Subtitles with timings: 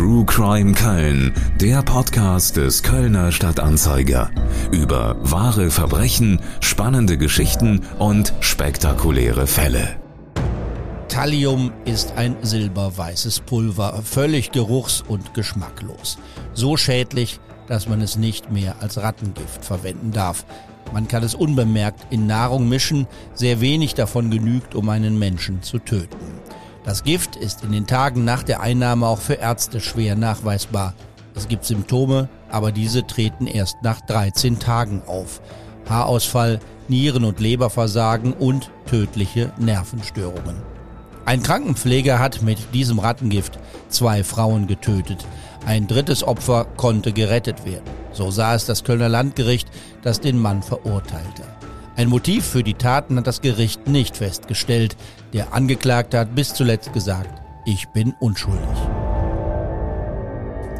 [0.00, 4.30] True Crime Köln, der Podcast des Kölner Stadtanzeiger.
[4.72, 10.00] Über wahre Verbrechen, spannende Geschichten und spektakuläre Fälle.
[11.08, 16.16] Thallium ist ein silberweißes Pulver, völlig geruchs- und geschmacklos.
[16.54, 20.46] So schädlich, dass man es nicht mehr als Rattengift verwenden darf.
[20.94, 25.78] Man kann es unbemerkt in Nahrung mischen, sehr wenig davon genügt, um einen Menschen zu
[25.78, 26.16] töten.
[26.84, 30.94] Das Gift ist in den Tagen nach der Einnahme auch für Ärzte schwer nachweisbar.
[31.34, 35.40] Es gibt Symptome, aber diese treten erst nach 13 Tagen auf.
[35.88, 36.58] Haarausfall,
[36.88, 40.56] Nieren- und Leberversagen und tödliche Nervenstörungen.
[41.26, 43.58] Ein Krankenpfleger hat mit diesem Rattengift
[43.88, 45.24] zwei Frauen getötet.
[45.66, 47.84] Ein drittes Opfer konnte gerettet werden.
[48.12, 49.68] So sah es das Kölner Landgericht,
[50.02, 51.44] das den Mann verurteilte.
[52.00, 54.96] Ein Motiv für die Taten hat das Gericht nicht festgestellt.
[55.34, 58.64] Der Angeklagte hat bis zuletzt gesagt, ich bin unschuldig.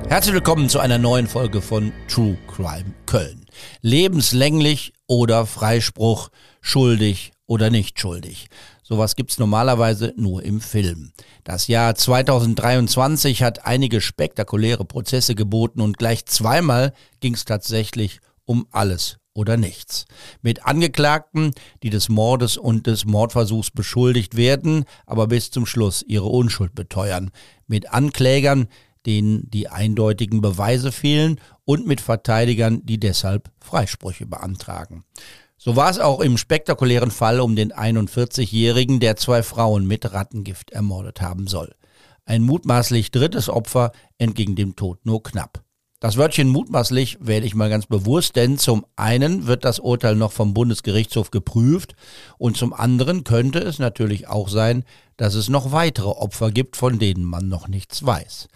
[0.09, 3.45] Herzlich willkommen zu einer neuen Folge von True Crime Köln.
[3.83, 6.31] Lebenslänglich oder Freispruch,
[6.63, 8.49] schuldig oder nicht schuldig.
[8.83, 11.13] Sowas gibt's normalerweise nur im Film.
[11.45, 19.20] Das Jahr 2023 hat einige spektakuläre Prozesse geboten und gleich zweimal ging's tatsächlich um alles
[19.41, 20.05] oder nichts.
[20.43, 21.53] Mit Angeklagten,
[21.83, 27.31] die des Mordes und des Mordversuchs beschuldigt werden, aber bis zum Schluss ihre Unschuld beteuern.
[27.67, 28.69] Mit Anklägern,
[29.07, 35.05] denen die eindeutigen Beweise fehlen und mit Verteidigern, die deshalb Freisprüche beantragen.
[35.57, 40.71] So war es auch im spektakulären Fall um den 41-Jährigen, der zwei Frauen mit Rattengift
[40.71, 41.75] ermordet haben soll.
[42.27, 45.65] Ein mutmaßlich drittes Opfer entging dem Tod nur knapp.
[46.01, 50.33] Das Wörtchen mutmaßlich wähle ich mal ganz bewusst, denn zum einen wird das Urteil noch
[50.33, 51.95] vom Bundesgerichtshof geprüft
[52.39, 54.85] und zum anderen könnte es natürlich auch sein,
[55.19, 58.49] dass es noch weitere Opfer gibt, von denen man noch nichts weiß.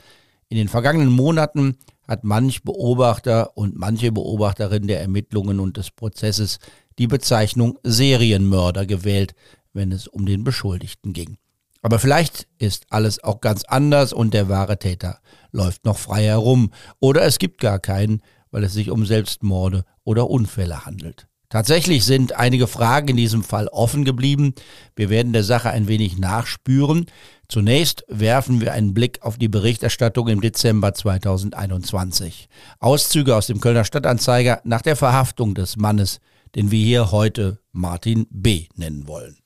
[0.48, 1.76] In den vergangenen Monaten
[2.08, 6.60] hat manch Beobachter und manche Beobachterin der Ermittlungen und des Prozesses
[6.98, 9.34] die Bezeichnung Serienmörder gewählt,
[9.74, 11.36] wenn es um den Beschuldigten ging.
[11.82, 15.18] Aber vielleicht ist alles auch ganz anders und der wahre Täter
[15.54, 16.70] läuft noch frei herum
[17.00, 18.20] oder es gibt gar keinen,
[18.50, 21.28] weil es sich um Selbstmorde oder Unfälle handelt.
[21.48, 24.54] Tatsächlich sind einige Fragen in diesem Fall offen geblieben.
[24.96, 27.06] Wir werden der Sache ein wenig nachspüren.
[27.48, 32.48] Zunächst werfen wir einen Blick auf die Berichterstattung im Dezember 2021.
[32.80, 36.18] Auszüge aus dem Kölner Stadtanzeiger nach der Verhaftung des Mannes,
[36.56, 38.66] den wir hier heute Martin B.
[38.74, 39.36] nennen wollen.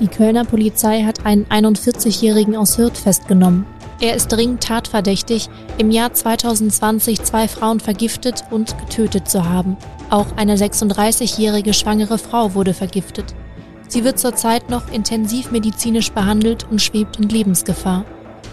[0.00, 3.64] Die Kölner Polizei hat einen 41-Jährigen aus Hürth festgenommen.
[4.02, 9.76] Er ist dringend tatverdächtig, im Jahr 2020 zwei Frauen vergiftet und getötet zu haben.
[10.08, 13.34] Auch eine 36-jährige schwangere Frau wurde vergiftet.
[13.88, 18.06] Sie wird zurzeit noch intensivmedizinisch behandelt und schwebt in Lebensgefahr.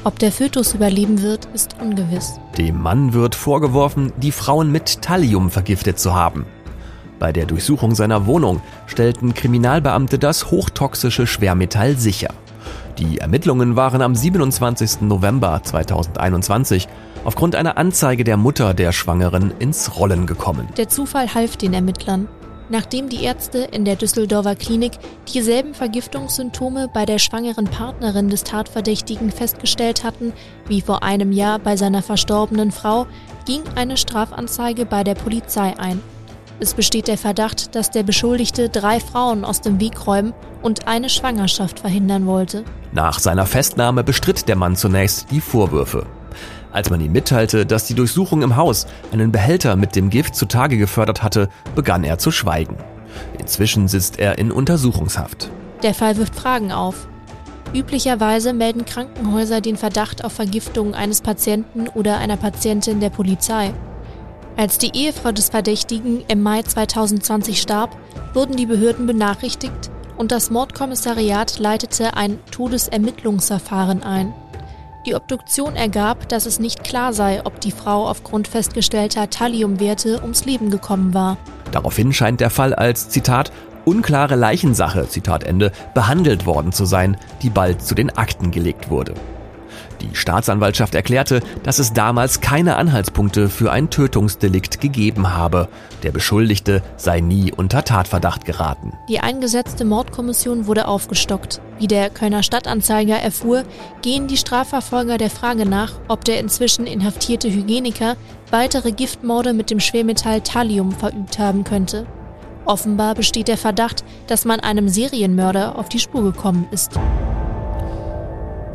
[0.04, 2.40] Ob der Fötus überleben wird, ist ungewiss.
[2.58, 6.46] Dem Mann wird vorgeworfen, die Frauen mit Thallium vergiftet zu haben.
[7.20, 12.34] Bei der Durchsuchung seiner Wohnung stellten Kriminalbeamte das hochtoxische Schwermetall sicher.
[13.00, 15.02] Die Ermittlungen waren am 27.
[15.02, 16.88] November 2021
[17.26, 20.68] aufgrund einer Anzeige der Mutter der Schwangeren ins Rollen gekommen.
[20.78, 22.28] Der Zufall half den Ermittlern.
[22.70, 24.94] Nachdem die Ärzte in der Düsseldorfer Klinik
[25.32, 30.34] dieselben Vergiftungssymptome bei der schwangeren Partnerin des Tatverdächtigen festgestellt hatten
[30.68, 33.06] wie vor einem Jahr bei seiner verstorbenen Frau,
[33.46, 36.02] ging eine Strafanzeige bei der Polizei ein.
[36.60, 41.08] Es besteht der Verdacht, dass der Beschuldigte drei Frauen aus dem Weg räumen und eine
[41.08, 42.64] Schwangerschaft verhindern wollte.
[42.94, 46.08] Nach seiner Festnahme bestritt der Mann zunächst die Vorwürfe.
[46.72, 50.78] Als man ihm mitteilte, dass die Durchsuchung im Haus einen Behälter mit dem Gift zutage
[50.78, 52.76] gefördert hatte, begann er zu schweigen.
[53.40, 55.52] Inzwischen sitzt er in Untersuchungshaft.
[55.84, 57.08] Der Fall wirft Fragen auf.
[57.74, 63.74] Üblicherweise melden Krankenhäuser den Verdacht auf Vergiftung eines Patienten oder einer Patientin der Polizei.
[64.58, 67.96] Als die Ehefrau des Verdächtigen im Mai 2020 starb,
[68.34, 74.34] wurden die Behörden benachrichtigt und das Mordkommissariat leitete ein Todesermittlungsverfahren ein.
[75.06, 80.46] Die Obduktion ergab, dass es nicht klar sei, ob die Frau aufgrund festgestellter Thalliumwerte ums
[80.46, 81.38] Leben gekommen war.
[81.72, 83.52] Daraufhin scheint der Fall als, Zitat,
[83.86, 89.14] unklare Leichensache, Zitat Ende, behandelt worden zu sein, die bald zu den Akten gelegt wurde.
[90.02, 95.68] Die Staatsanwaltschaft erklärte, dass es damals keine Anhaltspunkte für ein Tötungsdelikt gegeben habe.
[96.04, 98.94] Der Beschuldigte sei nie unter Tatverdacht geraten.
[99.10, 101.62] Die eingesetzte Mordkommission wurde aufgestockt.
[101.80, 103.64] Wie der Kölner Stadtanzeiger erfuhr,
[104.02, 108.16] gehen die Strafverfolger der Frage nach, ob der inzwischen inhaftierte Hygieniker
[108.52, 112.06] weitere Giftmorde mit dem Schwermetall Thallium verübt haben könnte.
[112.66, 117.00] Offenbar besteht der Verdacht, dass man einem Serienmörder auf die Spur gekommen ist.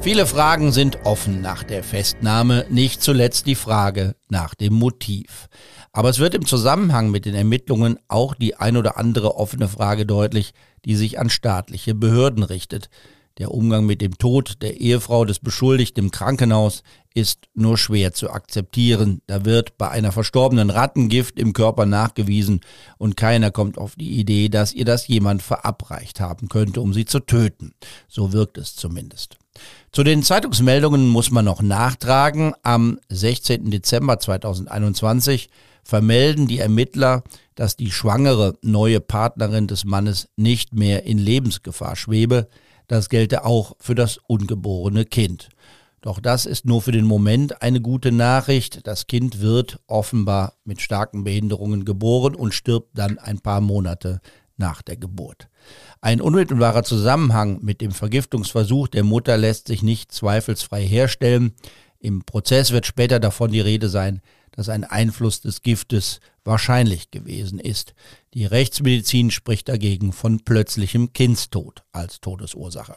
[0.02, 5.46] Viele Fragen sind offen nach der Festnahme, nicht zuletzt die Frage nach dem Motiv.
[5.92, 10.04] Aber es wird im Zusammenhang mit den Ermittlungen auch die ein oder andere offene Frage
[10.04, 10.54] deutlich,
[10.84, 12.90] die sich an staatliche Behörden richtet.
[13.38, 16.82] Der Umgang mit dem Tod der Ehefrau des Beschuldigten im Krankenhaus
[17.14, 19.22] ist nur schwer zu akzeptieren.
[19.28, 22.60] Da wird bei einer verstorbenen Rattengift im Körper nachgewiesen
[22.98, 27.04] und keiner kommt auf die Idee, dass ihr das jemand verabreicht haben könnte, um sie
[27.04, 27.72] zu töten.
[28.08, 29.38] So wirkt es zumindest.
[29.92, 32.54] Zu den Zeitungsmeldungen muss man noch nachtragen.
[32.62, 33.70] Am 16.
[33.70, 35.50] Dezember 2021
[35.84, 37.22] vermelden die Ermittler,
[37.54, 42.48] dass die schwangere neue Partnerin des Mannes nicht mehr in Lebensgefahr schwebe.
[42.88, 45.50] Das gelte auch für das ungeborene Kind.
[46.00, 48.86] Doch das ist nur für den Moment eine gute Nachricht.
[48.86, 54.20] Das Kind wird offenbar mit starken Behinderungen geboren und stirbt dann ein paar Monate
[54.56, 55.48] nach der Geburt.
[56.04, 61.54] Ein unmittelbarer Zusammenhang mit dem Vergiftungsversuch der Mutter lässt sich nicht zweifelsfrei herstellen.
[62.00, 64.20] Im Prozess wird später davon die Rede sein,
[64.50, 67.94] dass ein Einfluss des Giftes wahrscheinlich gewesen ist.
[68.34, 72.96] Die Rechtsmedizin spricht dagegen von plötzlichem Kindstod als Todesursache.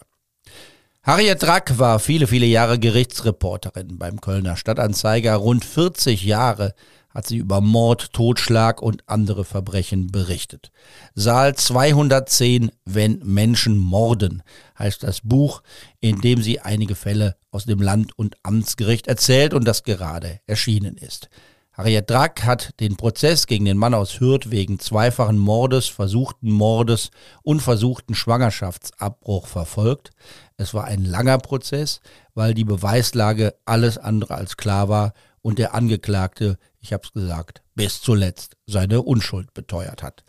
[1.04, 5.36] Harriet Drack war viele, viele Jahre Gerichtsreporterin beim Kölner Stadtanzeiger.
[5.36, 6.74] Rund 40 Jahre
[7.16, 10.72] hat sie über Mord, Totschlag und andere Verbrechen berichtet.
[11.16, 14.44] Saal 210, wenn Menschen morden,
[14.78, 15.64] heißt das Buch,
[16.02, 20.98] in dem sie einige Fälle aus dem Land- und Amtsgericht erzählt und das gerade erschienen
[20.98, 21.30] ist.
[21.72, 27.12] Harriet Drack hat den Prozess gegen den Mann aus Hürth wegen zweifachen Mordes, versuchten Mordes
[27.44, 30.12] und versuchten Schwangerschaftsabbruch verfolgt.
[30.56, 32.00] Es war ein langer Prozess,
[32.34, 37.64] weil die Beweislage alles andere als klar war und der Angeklagte, ich habe es gesagt,
[37.74, 40.24] bis zuletzt seine Unschuld beteuert hat.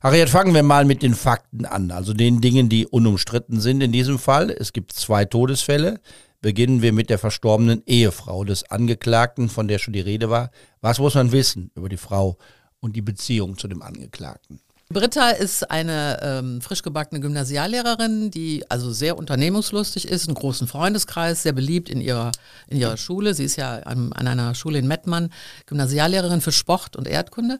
[0.00, 3.92] Harriet, fangen wir mal mit den Fakten an, also den Dingen, die unumstritten sind in
[3.92, 4.50] diesem Fall.
[4.50, 6.00] Es gibt zwei Todesfälle.
[6.40, 10.50] Beginnen wir mit der verstorbenen Ehefrau des Angeklagten, von der schon die Rede war.
[10.80, 12.38] Was muss man wissen über die Frau
[12.80, 14.60] und die Beziehung zu dem Angeklagten?
[14.88, 21.42] Britta ist eine ähm, frisch gebackene Gymnasiallehrerin, die also sehr unternehmungslustig ist, einen großen Freundeskreis,
[21.42, 22.30] sehr beliebt in ihrer,
[22.68, 23.34] in ihrer Schule.
[23.34, 25.32] Sie ist ja an, an einer Schule in Mettmann
[25.66, 27.58] Gymnasiallehrerin für Sport und Erdkunde.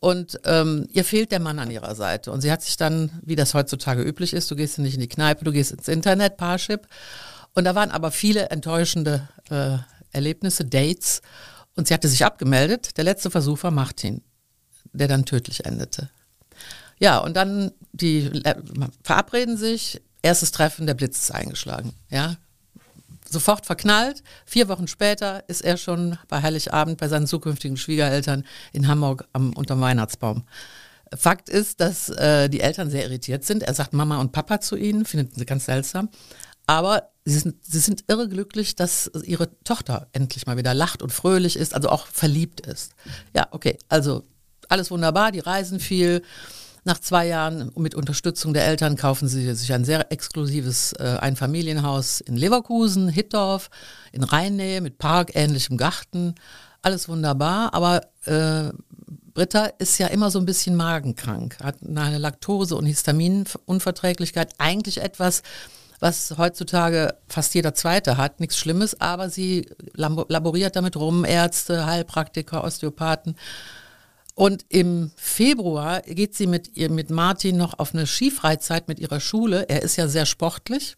[0.00, 2.32] Und ähm, ihr fehlt der Mann an ihrer Seite.
[2.32, 5.08] Und sie hat sich dann, wie das heutzutage üblich ist, du gehst nicht in die
[5.08, 6.88] Kneipe, du gehst ins Internet, Parship.
[7.54, 9.76] Und da waren aber viele enttäuschende äh,
[10.10, 11.20] Erlebnisse, Dates.
[11.76, 12.96] Und sie hatte sich abgemeldet.
[12.96, 14.22] Der letzte Versuch war Martin,
[14.92, 16.08] der dann tödlich endete.
[17.02, 18.54] Ja, und dann die äh,
[19.02, 21.94] verabreden sich, erstes Treffen, der Blitz ist eingeschlagen.
[22.10, 22.36] Ja,
[23.28, 24.22] sofort verknallt.
[24.46, 29.52] Vier Wochen später ist er schon bei Heiligabend bei seinen zukünftigen Schwiegereltern in Hamburg am
[29.54, 30.44] unterm Weihnachtsbaum.
[31.12, 33.64] Fakt ist, dass äh, die Eltern sehr irritiert sind.
[33.64, 36.08] Er sagt Mama und Papa zu ihnen, findet sie ganz seltsam.
[36.68, 41.12] Aber sie sind, sie sind irre glücklich, dass ihre Tochter endlich mal wieder lacht und
[41.12, 42.92] fröhlich ist, also auch verliebt ist.
[43.34, 44.22] Ja, okay, also
[44.68, 46.22] alles wunderbar, die reisen viel.
[46.84, 52.20] Nach zwei Jahren mit Unterstützung der Eltern kaufen sie sich ein sehr exklusives äh, Einfamilienhaus
[52.20, 53.70] in Leverkusen, Hittorf,
[54.10, 56.34] in Rheinnähe mit parkähnlichem Garten.
[56.82, 58.72] Alles wunderbar, aber äh,
[59.32, 64.54] Britta ist ja immer so ein bisschen magenkrank, hat eine Laktose- und Histaminunverträglichkeit.
[64.58, 65.42] Eigentlich etwas,
[66.00, 72.64] was heutzutage fast jeder Zweite hat, nichts Schlimmes, aber sie laboriert damit rum, Ärzte, Heilpraktiker,
[72.64, 73.36] Osteopathen
[74.34, 79.20] und im Februar geht sie mit, ihr, mit Martin noch auf eine Skifreizeit mit ihrer
[79.20, 79.68] Schule.
[79.68, 80.96] Er ist ja sehr sportlich.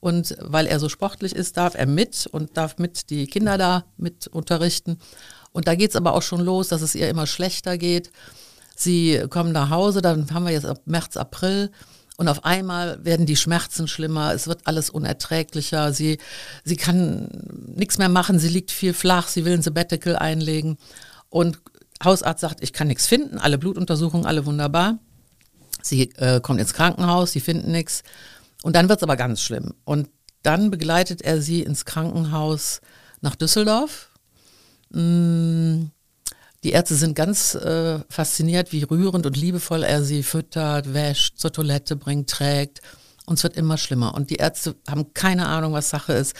[0.00, 3.84] Und weil er so sportlich ist, darf er mit und darf mit die Kinder da
[3.96, 4.98] mit unterrichten.
[5.52, 8.12] Und da geht es aber auch schon los, dass es ihr immer schlechter geht.
[8.76, 11.70] Sie kommen nach Hause, dann haben wir jetzt ab März, April.
[12.18, 15.94] Und auf einmal werden die Schmerzen schlimmer, es wird alles unerträglicher.
[15.94, 16.18] Sie,
[16.64, 17.28] sie kann
[17.74, 20.76] nichts mehr machen, sie liegt viel flach, sie will ein Sabbatical einlegen.
[21.30, 21.58] Und
[22.02, 24.98] Hausarzt sagt, ich kann nichts finden, alle Blutuntersuchungen, alle wunderbar.
[25.82, 28.02] Sie äh, kommt ins Krankenhaus, sie finden nichts.
[28.62, 29.74] Und dann wird es aber ganz schlimm.
[29.84, 30.08] Und
[30.42, 32.80] dann begleitet er sie ins Krankenhaus
[33.20, 34.10] nach Düsseldorf.
[34.90, 35.86] Mm,
[36.62, 41.52] die Ärzte sind ganz äh, fasziniert, wie rührend und liebevoll er sie füttert, wäscht, zur
[41.52, 42.80] Toilette bringt, trägt.
[43.26, 44.14] Und es wird immer schlimmer.
[44.14, 46.34] Und die Ärzte haben keine Ahnung, was Sache ist.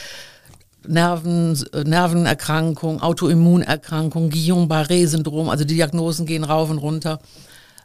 [0.87, 7.21] Nerven, Nervenerkrankung, Autoimmunerkrankung, Guillain-Barré-Syndrom, also die Diagnosen gehen rauf und runter.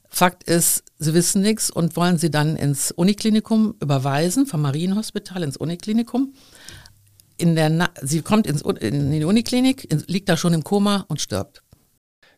[0.10, 5.56] Fakt ist, sie wissen nichts und wollen sie dann ins Uniklinikum überweisen, vom Marienhospital ins
[5.56, 6.34] Uniklinikum.
[7.38, 11.22] In der Na sie kommt ins, in die Uniklinik, liegt da schon im Koma und
[11.22, 11.63] stirbt.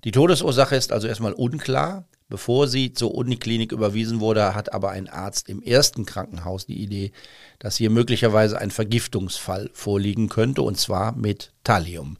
[0.03, 2.07] Die Todesursache ist also erstmal unklar.
[2.31, 7.11] Bevor sie zur Uniklinik überwiesen wurde, hat aber ein Arzt im ersten Krankenhaus die Idee,
[7.59, 12.17] dass hier möglicherweise ein Vergiftungsfall vorliegen könnte, und zwar mit Thallium.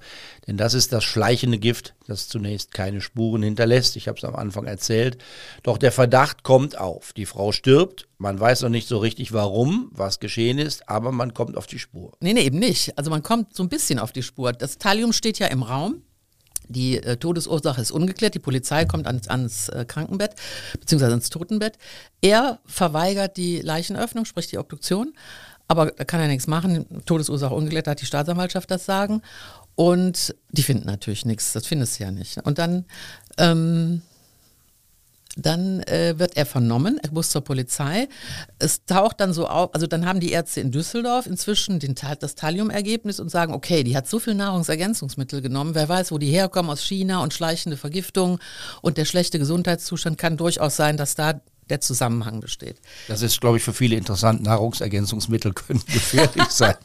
[0.47, 3.95] Denn das ist das schleichende Gift, das zunächst keine Spuren hinterlässt.
[3.95, 5.17] Ich habe es am Anfang erzählt.
[5.63, 7.13] Doch der Verdacht kommt auf.
[7.13, 8.09] Die Frau stirbt.
[8.17, 11.79] Man weiß noch nicht so richtig, warum, was geschehen ist, aber man kommt auf die
[11.79, 12.11] Spur.
[12.19, 12.97] Nee, nee, eben nicht.
[12.97, 14.51] Also man kommt so ein bisschen auf die Spur.
[14.51, 16.01] Das Thallium steht ja im Raum.
[16.71, 18.35] Die äh, Todesursache ist ungeklärt.
[18.35, 20.35] Die Polizei kommt ans, ans äh, Krankenbett
[20.79, 21.77] beziehungsweise ans Totenbett.
[22.21, 25.13] Er verweigert die Leichenöffnung, sprich die Obduktion.
[25.67, 26.85] Aber da kann er nichts machen.
[27.05, 29.21] Todesursache ungeklärt, da hat die Staatsanwaltschaft das Sagen.
[29.75, 31.53] Und die finden natürlich nichts.
[31.53, 32.37] Das findest du ja nicht.
[32.45, 32.85] Und dann
[33.37, 34.01] ähm,
[35.37, 38.07] dann äh, wird er vernommen, er muss zur Polizei.
[38.59, 42.35] Es taucht dann so auf, also dann haben die Ärzte in Düsseldorf inzwischen den, das
[42.35, 46.71] Thallium-Ergebnis und sagen, okay, die hat so viel Nahrungsergänzungsmittel genommen, wer weiß, wo die herkommen,
[46.71, 48.39] aus China und schleichende Vergiftung.
[48.81, 52.81] Und der schlechte Gesundheitszustand kann durchaus sein, dass da der Zusammenhang besteht.
[53.07, 54.43] Das ist, glaube ich, für viele interessant.
[54.43, 56.75] Nahrungsergänzungsmittel können gefährlich sein.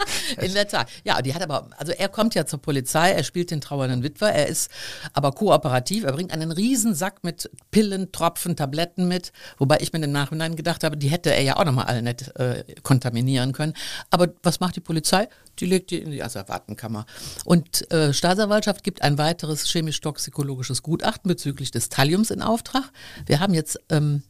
[0.40, 0.88] In der Tat.
[1.04, 4.32] Ja, die hat aber, also er kommt ja zur Polizei, er spielt den trauernden Witwer,
[4.32, 4.70] er ist
[5.12, 10.02] aber kooperativ, er bringt einen riesen Sack mit Pillen, Tropfen, Tabletten mit, wobei ich mir
[10.02, 13.74] im Nachhinein gedacht habe, die hätte er ja auch nochmal alle nicht äh, kontaminieren können.
[14.10, 15.28] Aber was macht die Polizei?
[15.58, 17.06] Die legt die in die Asservatenkammer.
[17.44, 22.92] Und äh, Staatsanwaltschaft gibt ein weiteres chemisch-toxikologisches Gutachten bezüglich des Thalliums in Auftrag.
[23.26, 24.22] Wir haben jetzt ähm,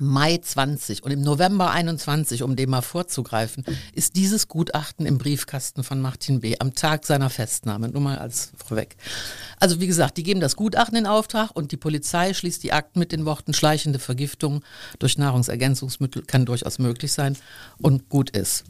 [0.00, 5.84] Mai 20 und im November 21, um dem mal vorzugreifen, ist dieses Gutachten im Briefkasten
[5.84, 6.56] von Martin B.
[6.58, 8.96] am Tag seiner Festnahme, nur mal als vorweg.
[9.58, 12.98] Also wie gesagt, die geben das Gutachten in Auftrag und die Polizei schließt die Akten
[12.98, 14.62] mit den Worten schleichende Vergiftung
[14.98, 17.36] durch Nahrungsergänzungsmittel kann durchaus möglich sein
[17.78, 18.64] und gut ist.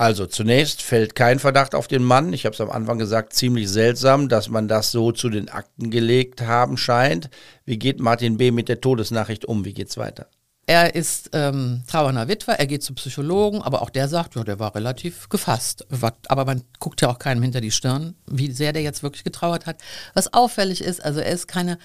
[0.00, 2.32] Also zunächst fällt kein Verdacht auf den Mann.
[2.32, 5.90] Ich habe es am Anfang gesagt, ziemlich seltsam, dass man das so zu den Akten
[5.90, 7.28] gelegt haben scheint.
[7.66, 8.50] Wie geht Martin B.
[8.50, 9.66] mit der Todesnachricht um?
[9.66, 10.28] Wie geht's weiter?
[10.64, 14.58] Er ist ähm, trauernder Witwer, er geht zum Psychologen, aber auch der sagt, ja, der
[14.58, 15.86] war relativ gefasst.
[16.28, 19.66] Aber man guckt ja auch keinem hinter die Stirn, wie sehr der jetzt wirklich getrauert
[19.66, 19.82] hat.
[20.14, 21.76] Was auffällig ist, also er ist keine,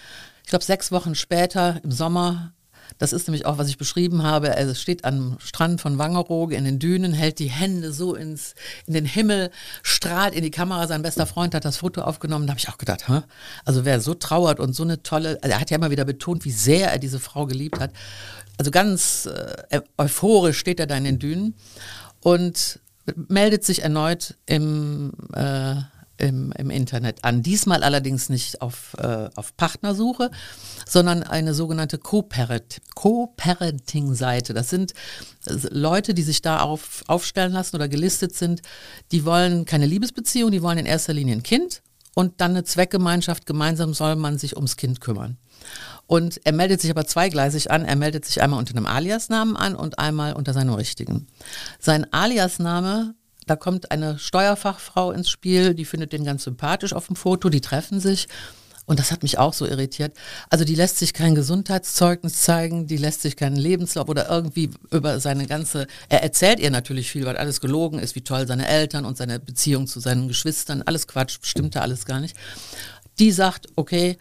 [0.41, 2.53] ich glaube, sechs Wochen später im Sommer
[2.97, 4.49] das ist nämlich auch, was ich beschrieben habe.
[4.49, 8.55] Er steht am Strand von Wangerooge in den Dünen, hält die Hände so ins,
[8.87, 9.51] in den Himmel,
[9.83, 10.87] strahlt in die Kamera.
[10.87, 12.47] Sein bester Freund hat das Foto aufgenommen.
[12.47, 13.21] Da habe ich auch gedacht, Hä?
[13.65, 16.45] also wer so trauert und so eine tolle, also er hat ja immer wieder betont,
[16.45, 17.91] wie sehr er diese Frau geliebt hat.
[18.57, 19.27] Also ganz
[19.69, 21.55] äh, euphorisch steht er da in den Dünen
[22.21, 22.79] und
[23.27, 25.75] meldet sich erneut im äh,
[26.17, 27.43] im, im Internet an.
[27.43, 30.31] Diesmal allerdings nicht auf, äh, auf Partnersuche,
[30.87, 34.53] sondern eine sogenannte Co-Parenting-Seite.
[34.53, 34.93] Das sind
[35.45, 38.61] äh, Leute, die sich da auf, aufstellen lassen oder gelistet sind,
[39.11, 41.81] die wollen keine Liebesbeziehung, die wollen in erster Linie ein Kind
[42.13, 43.45] und dann eine Zweckgemeinschaft.
[43.45, 45.37] Gemeinsam soll man sich ums Kind kümmern.
[46.07, 47.85] Und er meldet sich aber zweigleisig an.
[47.85, 51.27] Er meldet sich einmal unter einem Aliasnamen an und einmal unter seinem richtigen.
[51.79, 53.15] Sein Aliasname
[53.45, 57.61] da kommt eine Steuerfachfrau ins Spiel, die findet den ganz sympathisch auf dem Foto, die
[57.61, 58.27] treffen sich.
[58.87, 60.15] Und das hat mich auch so irritiert.
[60.49, 65.19] Also die lässt sich kein Gesundheitszeugnis zeigen, die lässt sich keinen Lebenslauf oder irgendwie über
[65.19, 69.05] seine ganze, er erzählt ihr natürlich viel, weil alles gelogen ist, wie toll seine Eltern
[69.05, 72.37] und seine Beziehung zu seinen Geschwistern, alles Quatsch, stimmte alles gar nicht.
[73.17, 74.19] Die sagt, okay,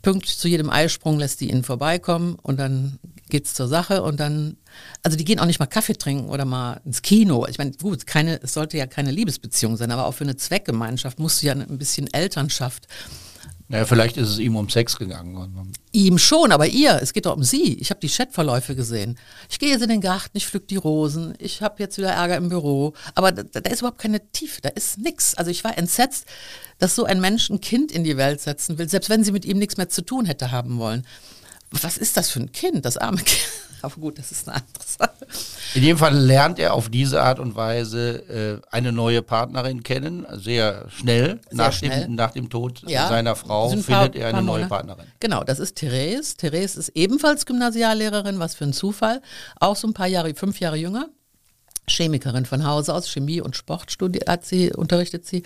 [0.00, 4.56] pünktlich zu jedem Eisprung lässt die ihn vorbeikommen und dann geht's zur Sache und dann,
[5.02, 7.46] also die gehen auch nicht mal Kaffee trinken oder mal ins Kino.
[7.48, 11.18] Ich meine, gut, keine, es sollte ja keine Liebesbeziehung sein, aber auch für eine Zweckgemeinschaft
[11.18, 12.86] musst du ja ein bisschen Elternschaft
[13.68, 15.72] naja, vielleicht ist es ihm um Sex gegangen.
[15.90, 17.74] Ihm schon, aber ihr, es geht doch um sie.
[17.74, 19.18] Ich habe die Chatverläufe gesehen.
[19.50, 22.36] Ich gehe jetzt in den Garten, ich pflück die Rosen, ich habe jetzt wieder Ärger
[22.36, 22.92] im Büro.
[23.16, 25.34] Aber da, da, ist überhaupt keine Tiefe, da ist nichts.
[25.34, 26.26] Also ich war entsetzt,
[26.78, 29.44] dass so ein Mensch ein Kind in die Welt setzen will, selbst wenn sie mit
[29.44, 31.04] ihm nichts mehr zu tun hätte haben wollen.
[31.70, 33.48] Was ist das für ein Kind, das arme Kind?
[33.82, 35.26] Aber gut, das ist eine andere Sache.
[35.74, 40.26] In jedem Fall lernt er auf diese Art und Weise äh, eine neue Partnerin kennen,
[40.32, 41.40] sehr schnell.
[41.50, 42.04] Sehr nach, schnell.
[42.04, 43.08] Dem, nach dem Tod ja.
[43.08, 45.06] seiner Frau findet paar, er eine neue Partnerin.
[45.20, 46.36] Genau, das ist Therese.
[46.36, 49.20] Therese ist ebenfalls Gymnasiallehrerin, was für ein Zufall.
[49.60, 51.08] Auch so ein paar Jahre, fünf Jahre jünger.
[51.88, 55.44] Chemikerin von Hause aus, Chemie und Sport studiert, sie, unterrichtet sie.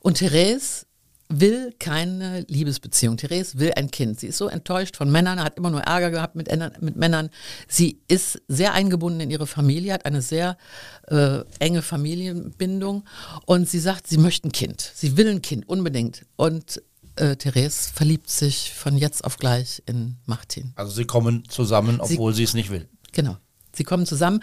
[0.00, 0.86] Und Therese
[1.28, 3.16] will keine Liebesbeziehung.
[3.16, 4.20] Therese will ein Kind.
[4.20, 6.48] Sie ist so enttäuscht von Männern, hat immer nur Ärger gehabt mit,
[6.80, 7.30] mit Männern.
[7.68, 10.56] Sie ist sehr eingebunden in ihre Familie, hat eine sehr
[11.08, 13.04] äh, enge Familienbindung
[13.46, 14.92] und sie sagt, sie möchte ein Kind.
[14.94, 16.26] Sie will ein Kind, unbedingt.
[16.36, 16.82] Und
[17.16, 20.72] äh, Therese verliebt sich von jetzt auf gleich in Martin.
[20.76, 22.88] Also sie kommen zusammen, obwohl sie es nicht will.
[23.12, 23.36] Genau.
[23.72, 24.40] Sie kommen zusammen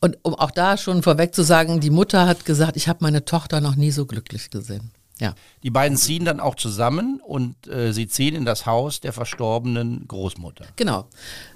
[0.00, 3.24] und um auch da schon vorweg zu sagen, die Mutter hat gesagt, ich habe meine
[3.24, 4.90] Tochter noch nie so glücklich gesehen.
[5.20, 5.34] Ja.
[5.62, 10.06] Die beiden ziehen dann auch zusammen und äh, sie ziehen in das Haus der verstorbenen
[10.08, 10.66] Großmutter.
[10.76, 11.06] Genau.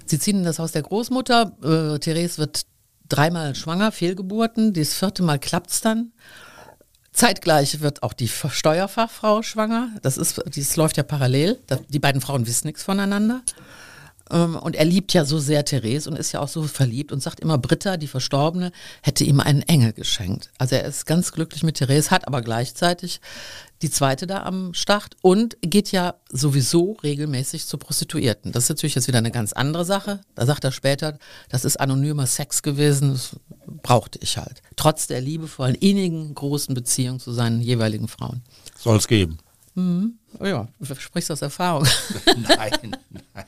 [0.05, 1.51] Sie ziehen in das Haus der Großmutter.
[1.61, 2.65] Äh, Therese wird
[3.09, 4.73] dreimal schwanger, Fehlgeburten.
[4.73, 6.13] Das vierte Mal klappt's dann.
[7.11, 9.89] Zeitgleich wird auch die Steuerfachfrau schwanger.
[10.03, 11.59] Das, ist, das läuft ja parallel.
[11.89, 13.41] Die beiden Frauen wissen nichts voneinander.
[14.31, 17.21] Ähm, und er liebt ja so sehr Therese und ist ja auch so verliebt und
[17.21, 18.71] sagt immer, Britta, die Verstorbene,
[19.01, 20.51] hätte ihm einen Engel geschenkt.
[20.57, 23.21] Also er ist ganz glücklich mit Therese, hat aber gleichzeitig
[23.81, 28.51] die zweite da am Start und geht ja sowieso regelmäßig zu Prostituierten.
[28.51, 30.19] Das ist natürlich jetzt wieder eine ganz andere Sache.
[30.35, 31.17] Da sagt er später,
[31.49, 33.37] das ist anonymer Sex gewesen, das
[33.81, 34.61] brauchte ich halt.
[34.75, 38.43] Trotz der liebevollen, innigen, großen Beziehung zu seinen jeweiligen Frauen.
[38.77, 39.37] Soll es geben.
[39.75, 40.15] Mhm.
[40.41, 41.87] Ja, du sprichst aus Erfahrung.
[42.25, 42.95] nein,
[43.33, 43.45] nein.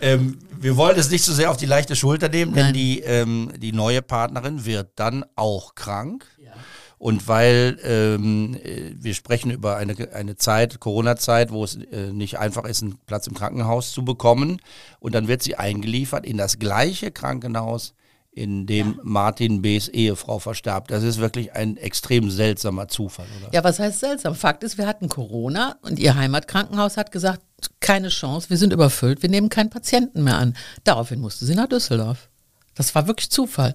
[0.00, 3.52] Ähm, wir wollen es nicht so sehr auf die leichte Schulter nehmen, denn die, ähm,
[3.56, 6.26] die neue Partnerin wird dann auch krank.
[6.42, 6.52] Ja.
[6.98, 12.38] Und weil ähm, äh, wir sprechen über eine, eine Zeit, Corona-Zeit, wo es äh, nicht
[12.38, 14.60] einfach ist, einen Platz im Krankenhaus zu bekommen.
[14.98, 17.94] Und dann wird sie eingeliefert in das gleiche Krankenhaus,
[18.30, 19.00] in dem ja.
[19.02, 20.88] Martin B.'s Ehefrau verstarb.
[20.88, 23.52] Das ist wirklich ein extrem seltsamer Zufall, oder?
[23.52, 24.34] Ja, was heißt seltsam?
[24.34, 27.42] Fakt ist, wir hatten Corona und ihr Heimatkrankenhaus hat gesagt,
[27.80, 30.54] keine Chance, wir sind überfüllt, wir nehmen keinen Patienten mehr an.
[30.84, 32.28] Daraufhin musste sie nach Düsseldorf.
[32.74, 33.74] Das war wirklich Zufall.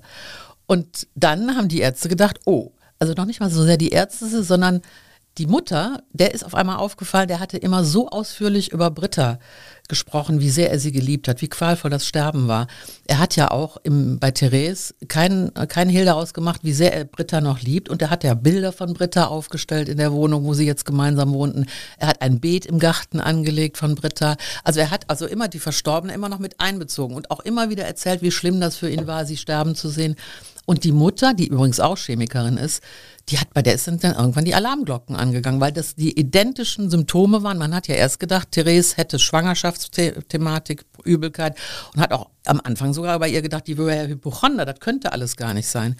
[0.66, 4.44] Und dann haben die Ärzte gedacht, oh, also noch nicht mal so sehr die Ärzte,
[4.44, 4.82] sondern
[5.38, 9.40] die Mutter, der ist auf einmal aufgefallen, der hatte immer so ausführlich über Britta
[9.90, 12.68] gesprochen, wie sehr er sie geliebt hat, wie qualvoll das Sterben war.
[13.06, 17.06] Er hat ja auch im, bei Therese keinen kein Hehl daraus gemacht, wie sehr er
[17.06, 17.90] Britta noch liebt.
[17.90, 21.34] Und er hat ja Bilder von Britta aufgestellt in der Wohnung, wo sie jetzt gemeinsam
[21.34, 21.66] wohnten.
[21.98, 24.38] Er hat ein Beet im Garten angelegt von Britta.
[24.64, 27.84] Also er hat also immer die Verstorbene immer noch mit einbezogen und auch immer wieder
[27.84, 30.16] erzählt, wie schlimm das für ihn war, sie sterben zu sehen.
[30.66, 32.82] Und die Mutter, die übrigens auch Chemikerin ist,
[33.30, 37.44] die hat bei der sind dann irgendwann die Alarmglocken angegangen, weil das die identischen Symptome
[37.44, 37.58] waren.
[37.58, 41.58] Man hat ja erst gedacht, Therese hätte Schwangerschaftsthematik, Übelkeit
[41.94, 45.14] und hat auch am Anfang sogar bei ihr gedacht, die wäre ja Hypochonder, das könnte
[45.14, 45.96] alles gar nicht sein.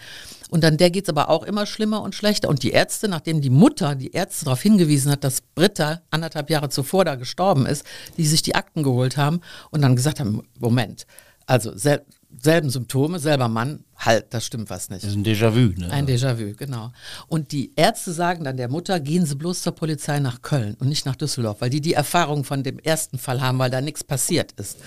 [0.50, 2.48] Und dann der geht es aber auch immer schlimmer und schlechter.
[2.48, 6.68] Und die Ärzte, nachdem die Mutter die Ärzte darauf hingewiesen hat, dass Britta anderthalb Jahre
[6.68, 7.84] zuvor da gestorben ist,
[8.16, 11.06] die sich die Akten geholt haben und dann gesagt haben, Moment,
[11.46, 11.72] also
[12.42, 15.02] selben Symptome, selber Mann, halt, das stimmt was nicht.
[15.02, 15.90] Das ist ein Déjà-vu, ne?
[15.90, 16.92] Ein Déjà-vu, genau.
[17.28, 20.88] Und die Ärzte sagen dann der Mutter, gehen Sie bloß zur Polizei nach Köln und
[20.88, 24.04] nicht nach Düsseldorf, weil die die Erfahrung von dem ersten Fall haben, weil da nichts
[24.04, 24.78] passiert ist.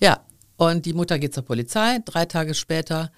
[0.00, 0.20] Ja,
[0.56, 3.10] und die Mutter geht zur Polizei, drei Tage später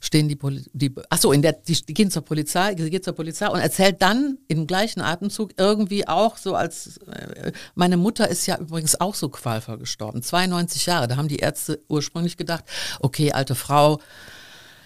[0.00, 3.12] stehen die, Poli die achso, in der, die, die gehen zur Polizei, sie geht zur
[3.14, 8.46] Polizei und erzählt dann im gleichen Atemzug irgendwie auch so als, äh, meine Mutter ist
[8.46, 12.64] ja übrigens auch so qualvoll gestorben, 92 Jahre, da haben die Ärzte ursprünglich gedacht,
[13.00, 14.00] okay, alte Frau,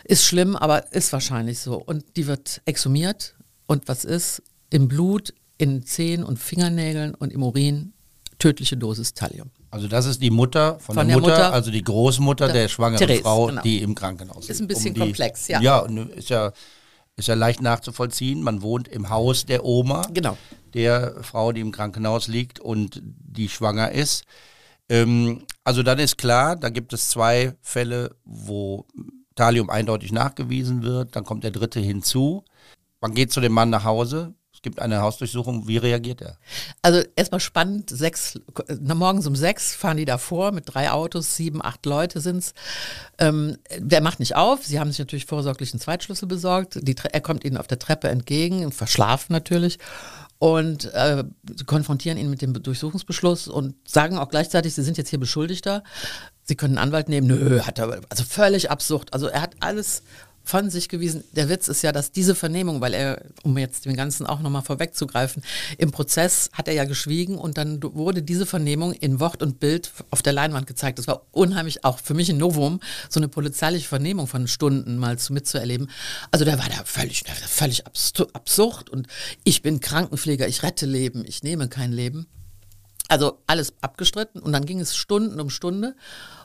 [0.04, 1.76] ist schlimm, aber ist wahrscheinlich so.
[1.76, 3.34] Und die wird exhumiert
[3.66, 4.42] und was ist?
[4.70, 7.94] Im Blut, in Zehen und Fingernägeln und im Urin
[8.38, 9.50] tödliche Dosis Thallium.
[9.74, 12.68] Also das ist die Mutter von, von der, Mutter, Mutter, also die Großmutter der, der
[12.68, 13.62] schwangeren Therese, Frau, genau.
[13.62, 14.50] die im Krankenhaus ist.
[14.50, 15.60] Ist ein bisschen um die, komplex, ja.
[15.60, 15.80] Ja,
[16.14, 16.52] ist ja
[17.16, 18.40] ist ja leicht nachzuvollziehen.
[18.40, 20.38] Man wohnt im Haus der Oma, genau.
[20.74, 24.24] der Frau, die im Krankenhaus liegt und die schwanger ist.
[24.88, 28.86] Ähm, also dann ist klar, da gibt es zwei Fälle, wo
[29.34, 31.16] Thallium eindeutig nachgewiesen wird.
[31.16, 32.44] Dann kommt der dritte hinzu.
[33.00, 35.68] Man geht zu dem Mann nach Hause, gibt eine Hausdurchsuchung.
[35.68, 36.38] Wie reagiert er?
[36.82, 38.40] Also erstmal spannend, sechs,
[38.80, 42.54] morgens um sechs fahren die davor mit drei Autos, sieben, acht Leute sind's.
[43.18, 44.64] Ähm, der macht nicht auf.
[44.64, 46.80] Sie haben sich natürlich vorsorglich einen Zweitschlüssel besorgt.
[46.82, 49.78] Die, er kommt ihnen auf der Treppe entgegen, verschlafen natürlich
[50.38, 51.24] und äh,
[51.66, 55.84] konfrontieren ihn mit dem Durchsuchungsbeschluss und sagen auch gleichzeitig, sie sind jetzt hier Beschuldigter.
[56.42, 57.26] Sie können einen Anwalt nehmen.
[57.26, 59.14] Nö, hat er, also völlig absurd.
[59.14, 60.02] Also er hat alles
[60.44, 61.24] von sich gewiesen.
[61.32, 64.62] Der Witz ist ja, dass diese Vernehmung, weil er, um jetzt den Ganzen auch nochmal
[64.62, 65.42] vorwegzugreifen,
[65.78, 69.90] im Prozess hat er ja geschwiegen und dann wurde diese Vernehmung in Wort und Bild
[70.10, 70.98] auf der Leinwand gezeigt.
[70.98, 75.18] Das war unheimlich auch für mich ein Novum, so eine polizeiliche Vernehmung von Stunden mal
[75.18, 75.90] zu, mitzuerleben.
[76.30, 79.08] Also der war da völlig, völlig absurd und
[79.44, 82.26] ich bin Krankenpfleger, ich rette Leben, ich nehme kein Leben.
[83.14, 85.94] Also alles abgestritten und dann ging es Stunden um Stunde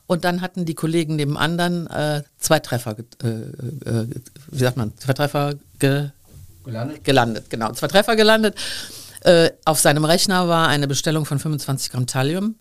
[0.05, 4.05] und dann hatten die Kollegen nebenan dann äh, zwei Treffer, äh, äh,
[4.51, 6.11] wie sagt man, zwei Treffer ge
[6.63, 7.03] gelandet.
[7.03, 7.49] gelandet.
[7.49, 8.53] Genau, zwei Treffer gelandet.
[9.21, 12.53] Äh, auf seinem Rechner war eine Bestellung von 25 Gramm Thallium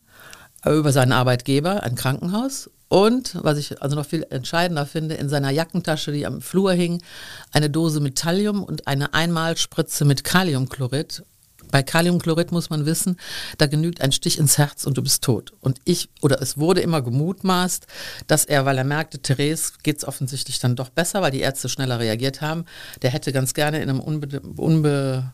[0.65, 2.71] äh, über seinen Arbeitgeber, ein Krankenhaus.
[2.89, 7.03] Und, was ich also noch viel entscheidender finde, in seiner Jackentasche, die am Flur hing,
[7.53, 11.25] eine Dose mit Thallium und eine Einmalspritze mit Kaliumchlorid
[11.71, 13.19] bei Kaliumchlorid muss man wissen,
[13.59, 15.53] da genügt ein Stich ins Herz und du bist tot.
[15.61, 17.87] Und ich, oder es wurde immer gemutmaßt,
[18.27, 21.69] dass er, weil er merkte, Therese geht es offensichtlich dann doch besser, weil die Ärzte
[21.69, 22.65] schneller reagiert haben,
[23.03, 25.33] der hätte ganz gerne in einem unbe, unbe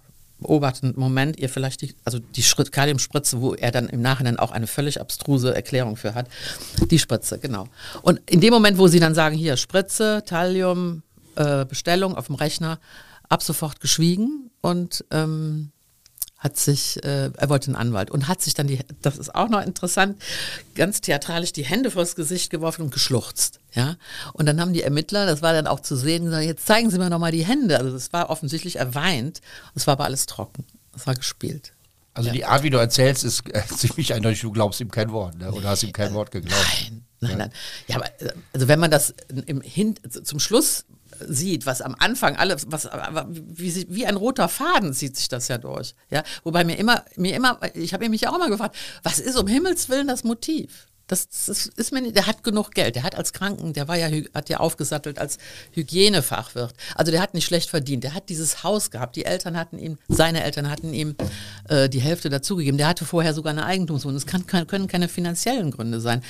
[0.97, 5.01] Moment ihr vielleicht die, also die Kaliumspritze, wo er dann im Nachhinein auch eine völlig
[5.01, 6.29] abstruse Erklärung für hat.
[6.91, 7.69] Die Spritze, genau.
[8.03, 11.03] Und in dem Moment, wo sie dann sagen, hier Spritze, Thallium,
[11.37, 12.79] äh, Bestellung auf dem Rechner,
[13.29, 15.71] ab sofort geschwiegen und ähm,
[16.45, 19.49] hat sich, äh, er wollte einen Anwalt und hat sich dann die, das ist auch
[19.49, 20.21] noch interessant,
[20.75, 23.61] ganz theatralisch die Hände vors Gesicht geworfen und geschluchzt.
[23.73, 23.97] Ja,
[24.35, 26.99] und dann haben die Ermittler, das war dann auch zu sehen, gesagt, jetzt zeigen Sie
[26.99, 27.79] mir noch mal die Hände.
[27.79, 29.41] Also das war offensichtlich, er weint.
[29.75, 30.67] Es war aber alles trocken.
[30.95, 31.73] Es war gespielt.
[32.13, 32.35] Also ja.
[32.35, 34.43] die Art, wie du erzählst, ist äh, ziemlich eindeutig.
[34.43, 35.51] Du glaubst ihm kein Wort, ne?
[35.51, 36.63] oder hast ihm kein Wort geglaubt?
[36.83, 37.53] Nein, nein, nein.
[37.89, 39.15] Ja, aber äh, also wenn man das
[39.47, 40.85] im Hin zum Schluss
[41.21, 42.89] sieht, was am Anfang alles, was
[43.29, 45.95] wie, wie ein roter Faden zieht sich das ja durch.
[46.11, 49.37] Ja, wobei mir immer, mir immer, ich habe mich ja auch mal gefragt, was ist
[49.37, 50.87] um Himmels willen das Motiv?
[51.07, 52.97] Das, das, ist mir nicht, der hat genug Geld.
[52.97, 55.39] Der hat als Kranken, der war ja, hat ja aufgesattelt als
[55.73, 56.75] Hygienefachwirt.
[56.95, 58.05] Also der hat nicht schlecht verdient.
[58.05, 59.17] Der hat dieses Haus gehabt.
[59.17, 61.15] Die Eltern hatten ihm, seine Eltern hatten ihm
[61.69, 62.79] äh, die Hälfte dazugegeben.
[62.79, 64.17] Der hatte vorher sogar eine Eigentumswohnung.
[64.17, 66.23] Es kann, kann, können keine finanziellen Gründe sein.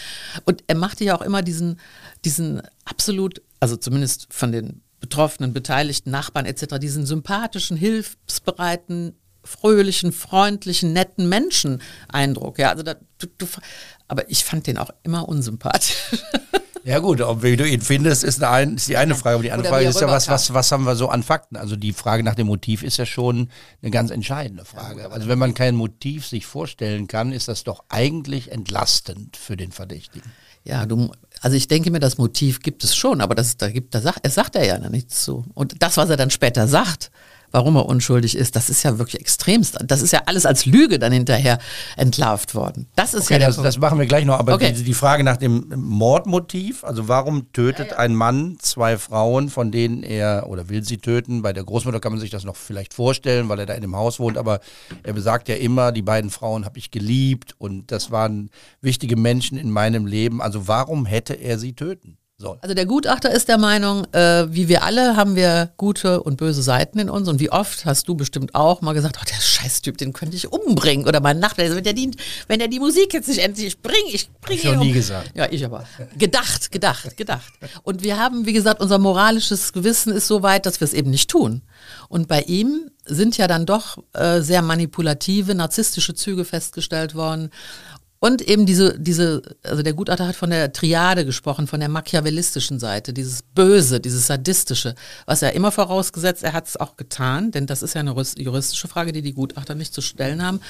[0.44, 1.78] Und er machte ja auch immer diesen,
[2.24, 10.92] diesen absolut, also zumindest von den betroffenen, beteiligten Nachbarn etc., diesen sympathischen, hilfsbereiten, fröhlichen, freundlichen,
[10.92, 12.58] netten Menschen Eindruck.
[12.58, 13.46] Ja, also da, du, du,
[14.14, 15.96] aber ich fand den auch immer unsympathisch.
[16.86, 19.36] Ja gut, ob wie du ihn findest, ist, eine, ist die eine Frage.
[19.36, 21.56] Aber die andere Frage ist ja, was, was, was haben wir so an Fakten?
[21.56, 23.48] Also die Frage nach dem Motiv ist ja schon
[23.80, 25.10] eine ganz entscheidende Frage.
[25.10, 29.72] Also wenn man kein Motiv sich vorstellen kann, ist das doch eigentlich entlastend für den
[29.72, 30.30] Verdächtigen.
[30.62, 33.94] Ja, du, also ich denke mir, das Motiv gibt es schon, aber das, da gibt,
[33.94, 35.46] da sagt, es sagt er ja nichts zu.
[35.54, 37.10] Und das, was er dann später sagt,
[37.54, 39.78] warum er unschuldig ist, das ist ja wirklich extremst.
[39.86, 41.58] Das ist ja alles als Lüge dann hinterher
[41.96, 42.88] entlarvt worden.
[42.96, 44.40] Das ist okay, ja das, das, machen wir gleich noch.
[44.40, 44.72] Aber okay.
[44.72, 47.98] die, die, Frage nach dem Mordmotiv, also warum tötet ja, ja.
[48.00, 51.42] ein Mann zwei Frauen, von denen er oder will sie töten?
[51.42, 53.94] Bei der Großmutter kann man sich das noch vielleicht vorstellen, weil er da in dem
[53.94, 54.36] Haus wohnt.
[54.36, 54.58] Aber
[55.04, 59.56] er besagt ja immer, die beiden Frauen habe ich geliebt und das waren wichtige Menschen
[59.58, 60.42] in meinem Leben.
[60.42, 62.18] Also warum hätte er sie töten?
[62.36, 62.58] Soll.
[62.60, 66.62] Also der Gutachter ist der Meinung, äh, wie wir alle haben wir gute und böse
[66.62, 69.96] Seiten in uns und wie oft hast du bestimmt auch mal gesagt, oh, der Scheißtyp,
[69.98, 72.10] den könnte ich umbringen oder mein Nachbar, wenn der die,
[72.48, 74.86] wenn der die Musik jetzt nicht endlich bringt, ich bringe ihn um.
[74.86, 75.30] nie gesagt.
[75.34, 75.84] Ja, ich aber.
[76.18, 77.52] Gedacht, gedacht, gedacht.
[77.82, 81.10] Und wir haben, wie gesagt, unser moralisches Gewissen ist so weit, dass wir es eben
[81.10, 81.62] nicht tun.
[82.08, 87.50] Und bei ihm sind ja dann doch äh, sehr manipulative, narzisstische Züge festgestellt worden.
[88.24, 92.80] Und eben diese, diese, also der Gutachter hat von der Triade gesprochen, von der machiavellistischen
[92.80, 94.94] Seite, dieses Böse, dieses Sadistische,
[95.26, 98.88] was er immer vorausgesetzt, er hat es auch getan, denn das ist ja eine juristische
[98.88, 100.60] Frage, die die Gutachter nicht zu stellen haben.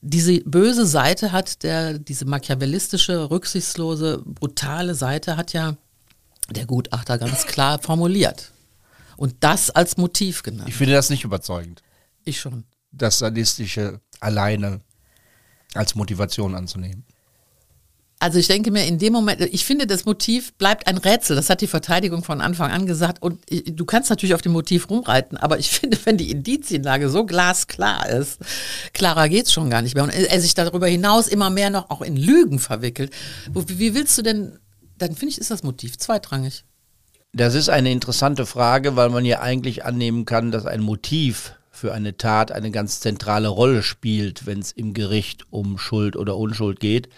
[0.00, 5.76] Diese böse Seite hat der, diese machiavellistische, rücksichtslose, brutale Seite hat ja
[6.50, 8.50] der Gutachter ganz klar formuliert.
[9.16, 10.68] Und das als Motiv genannt.
[10.68, 11.84] Ich finde das nicht überzeugend.
[12.24, 12.64] Ich schon.
[12.90, 14.80] Das Sadistische alleine
[15.74, 17.04] als Motivation anzunehmen?
[18.20, 21.36] Also ich denke mir in dem Moment, ich finde, das Motiv bleibt ein Rätsel.
[21.36, 23.22] Das hat die Verteidigung von Anfang an gesagt.
[23.22, 27.24] Und du kannst natürlich auf dem Motiv rumreiten, aber ich finde, wenn die Indizienlage so
[27.24, 28.40] glasklar ist,
[28.92, 30.02] klarer geht es schon gar nicht mehr.
[30.02, 33.12] Und er sich darüber hinaus immer mehr noch auch in Lügen verwickelt.
[33.52, 34.58] Wie willst du denn,
[34.96, 36.64] dann finde ich, ist das Motiv zweitrangig.
[37.32, 41.94] Das ist eine interessante Frage, weil man ja eigentlich annehmen kann, dass ein Motiv für
[41.94, 46.80] eine Tat eine ganz zentrale Rolle spielt, wenn es im Gericht um Schuld oder Unschuld
[46.80, 47.08] geht.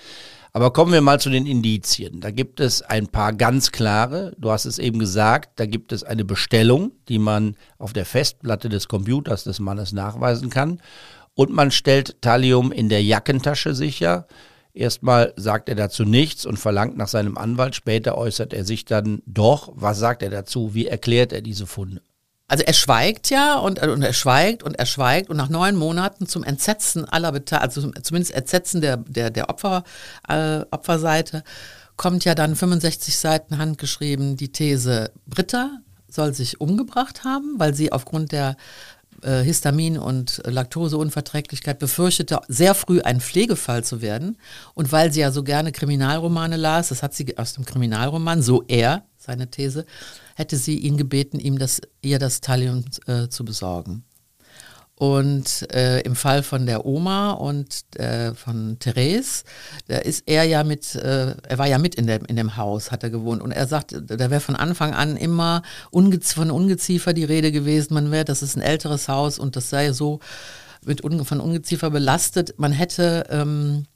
[0.53, 2.21] Aber kommen wir mal zu den Indizien.
[2.21, 6.03] Da gibt es ein paar ganz klare, du hast es eben gesagt, da gibt es
[6.03, 10.81] eine Bestellung, die man auf der Festplatte des Computers des Mannes nachweisen kann.
[11.35, 14.27] Und man stellt Thallium in der Jackentasche sicher.
[14.75, 17.77] Erstmal sagt er dazu nichts und verlangt nach seinem Anwalt.
[17.77, 19.73] Später äußert er sich dann doch.
[19.75, 20.75] Was sagt er dazu?
[20.75, 22.03] Wie erklärt er diese Funde?
[22.51, 26.27] Also er schweigt ja und, und er schweigt und er schweigt und nach neun Monaten
[26.27, 29.85] zum Entsetzen aller Beteiligten, also zumindest Entsetzen der, der, der Opfer,
[30.29, 31.45] äh, Opferseite,
[31.97, 37.93] kommt ja dann 65 Seiten handgeschrieben die These, Britta soll sich umgebracht haben, weil sie
[37.93, 38.57] aufgrund der
[39.23, 44.39] äh, Histamin- und Laktoseunverträglichkeit befürchtete, sehr früh ein Pflegefall zu werden.
[44.75, 48.63] Und weil sie ja so gerne Kriminalromane las, das hat sie aus dem Kriminalroman, so
[48.67, 49.85] er, seine These,
[50.35, 54.05] hätte sie ihn gebeten, ihm das, ihr das Thallium äh, zu besorgen.
[55.01, 59.45] Und äh, im Fall von der Oma und äh, von Therese,
[59.89, 62.93] da ist er ja mit, äh, er war ja mit in dem, in dem Haus,
[62.93, 63.41] hat er gewohnt.
[63.41, 67.95] Und er sagt, da wäre von Anfang an immer Ungez von Ungeziefer die Rede gewesen.
[67.95, 70.21] Man wäre, das ist ein älteres Haus und das sei so
[70.85, 72.59] mit von Ungeziefer belastet.
[72.59, 73.87] Man hätte ähm,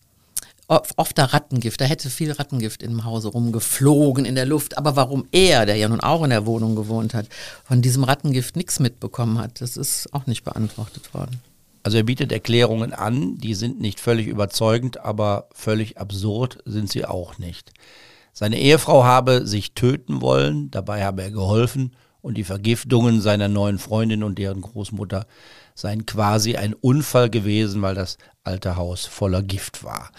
[0.68, 4.78] oft da Rattengift, da hätte viel Rattengift im Hause rumgeflogen in der Luft.
[4.78, 7.26] Aber warum er, der ja nun auch in der Wohnung gewohnt hat,
[7.64, 11.40] von diesem Rattengift nichts mitbekommen hat, das ist auch nicht beantwortet worden.
[11.82, 17.04] Also er bietet Erklärungen an, die sind nicht völlig überzeugend, aber völlig absurd sind sie
[17.04, 17.72] auch nicht.
[18.32, 23.78] Seine Ehefrau habe sich töten wollen, dabei habe er geholfen und die Vergiftungen seiner neuen
[23.78, 25.26] Freundin und deren Großmutter
[25.74, 30.10] seien quasi ein Unfall gewesen, weil das alte Haus voller Gift war.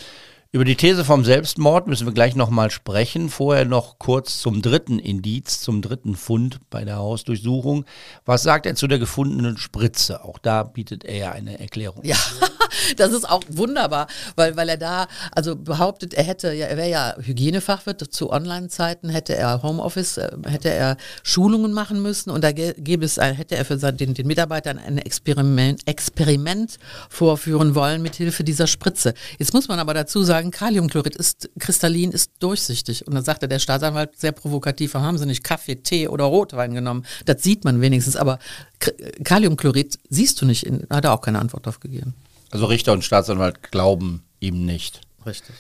[0.56, 3.30] Über die These vom Selbstmord müssen wir gleich nochmal sprechen.
[3.30, 7.84] Vorher noch kurz zum dritten Indiz, zum dritten Fund bei der Hausdurchsuchung.
[8.24, 10.24] Was sagt er zu der gefundenen Spritze?
[10.24, 12.06] Auch da bietet er ja eine Erklärung.
[12.06, 12.16] Ja,
[12.96, 16.90] das ist auch wunderbar, weil, weil er da also behauptet, er hätte ja, er wäre
[16.90, 22.54] ja Hygienefachwirt zu Online-Zeiten, hätte er Homeoffice, äh, hätte er Schulungen machen müssen und da
[22.54, 26.78] gäbe es, hätte er für den, den Mitarbeitern ein Experiment, Experiment
[27.10, 29.16] vorführen wollen mit Hilfe dieser Spritze.
[29.38, 33.08] Jetzt muss man aber dazu sagen, sagen, Kaliumchlorid ist kristallin, ist durchsichtig.
[33.08, 37.06] Und dann sagte der Staatsanwalt sehr provokativ, haben Sie nicht Kaffee, Tee oder Rotwein genommen?
[37.26, 38.40] Das sieht man wenigstens, aber
[39.24, 40.64] Kaliumchlorid siehst du nicht.
[40.66, 42.14] In, hat er auch keine Antwort darauf gegeben.
[42.52, 45.02] Also Richter und Staatsanwalt glauben ihm nicht.
[45.26, 45.56] Richtig.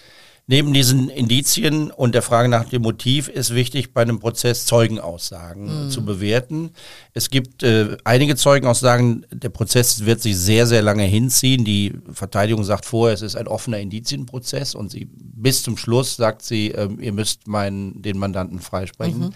[0.47, 5.85] Neben diesen Indizien und der Frage nach dem Motiv ist wichtig, bei einem Prozess Zeugenaussagen
[5.85, 5.89] mhm.
[5.89, 6.69] zu bewerten.
[7.13, 11.65] Es gibt äh, einige Zeugenaussagen, der Prozess wird sich sehr, sehr lange hinziehen.
[11.65, 16.43] Die Verteidigung sagt vorher, es ist ein offener Indizienprozess und sie bis zum Schluss sagt
[16.43, 19.19] sie, ähm, ihr müsst meinen, den Mandanten freisprechen.
[19.19, 19.33] Mhm.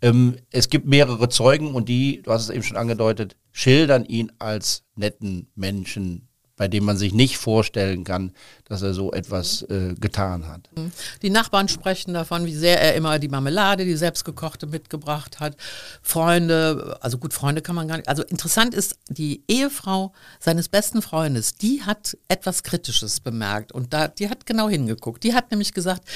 [0.00, 4.32] Ähm, es gibt mehrere Zeugen und die, du hast es eben schon angedeutet, schildern ihn
[4.38, 6.25] als netten Menschen,
[6.56, 8.32] bei dem man sich nicht vorstellen kann,
[8.64, 10.68] dass er so etwas äh, getan hat.
[10.74, 10.90] Mhm.
[11.22, 15.56] Die Nachbarn sprechen davon, wie sehr er immer die Marmelade, die selbstgekochte, mitgebracht hat.
[16.02, 18.08] Freunde, also gut, Freunde kann man gar nicht.
[18.08, 24.08] Also interessant ist, die Ehefrau seines besten Freundes, die hat etwas Kritisches bemerkt und da,
[24.08, 25.24] die hat genau hingeguckt.
[25.24, 26.08] Die hat nämlich gesagt,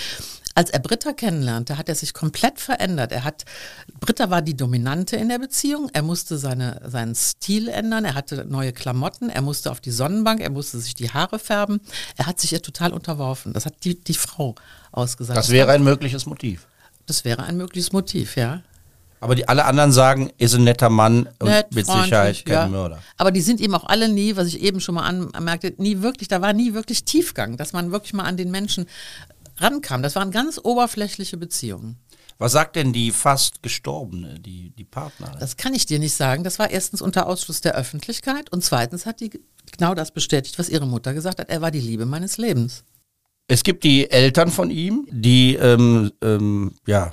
[0.61, 3.13] als er Britta kennenlernte, hat er sich komplett verändert.
[3.13, 3.47] Er hat,
[3.99, 5.89] Britta war die Dominante in der Beziehung.
[5.95, 8.05] Er musste seine, seinen Stil ändern.
[8.05, 9.31] Er hatte neue Klamotten.
[9.31, 10.43] Er musste auf die Sonnenbank.
[10.43, 11.81] Er musste sich die Haare färben.
[12.19, 13.55] Er hat sich ihr total unterworfen.
[13.55, 14.55] Das hat die, die Frau
[14.93, 15.39] ausgesagt.
[15.39, 16.69] Das wäre ein mögliches Motiv.
[17.07, 18.61] Das wäre ein mögliches Motiv, ja.
[19.21, 22.69] Aber die alle anderen sagen, ist ein netter Mann und Nett, mit Sicherheit kein ja.
[22.69, 23.03] Mörder.
[23.17, 26.29] Aber die sind eben auch alle nie, was ich eben schon mal anmerkte, nie wirklich,
[26.29, 28.87] da war nie wirklich Tiefgang, dass man wirklich mal an den Menschen
[29.61, 30.03] rankam.
[30.03, 31.99] Das waren ganz oberflächliche Beziehungen.
[32.39, 35.39] Was sagt denn die fast Gestorbene, die, die Partnerin?
[35.39, 36.43] Das kann ich dir nicht sagen.
[36.43, 39.31] Das war erstens unter Ausschluss der Öffentlichkeit und zweitens hat die
[39.71, 41.51] genau das bestätigt, was ihre Mutter gesagt hat.
[41.51, 42.85] Er war die Liebe meines Lebens.
[43.47, 47.11] Es gibt die Eltern von ihm, die ähm, ähm, ja,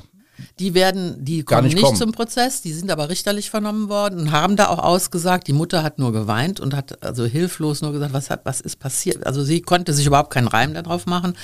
[0.60, 1.98] die werden, die kommen nicht, nicht kommen.
[1.98, 5.84] zum Prozess, die sind aber richterlich vernommen worden und haben da auch ausgesagt, die Mutter
[5.84, 9.26] hat nur geweint und hat also hilflos nur gesagt, was hat, was ist passiert.
[9.26, 11.36] Also sie konnte sich überhaupt keinen Reim darauf machen.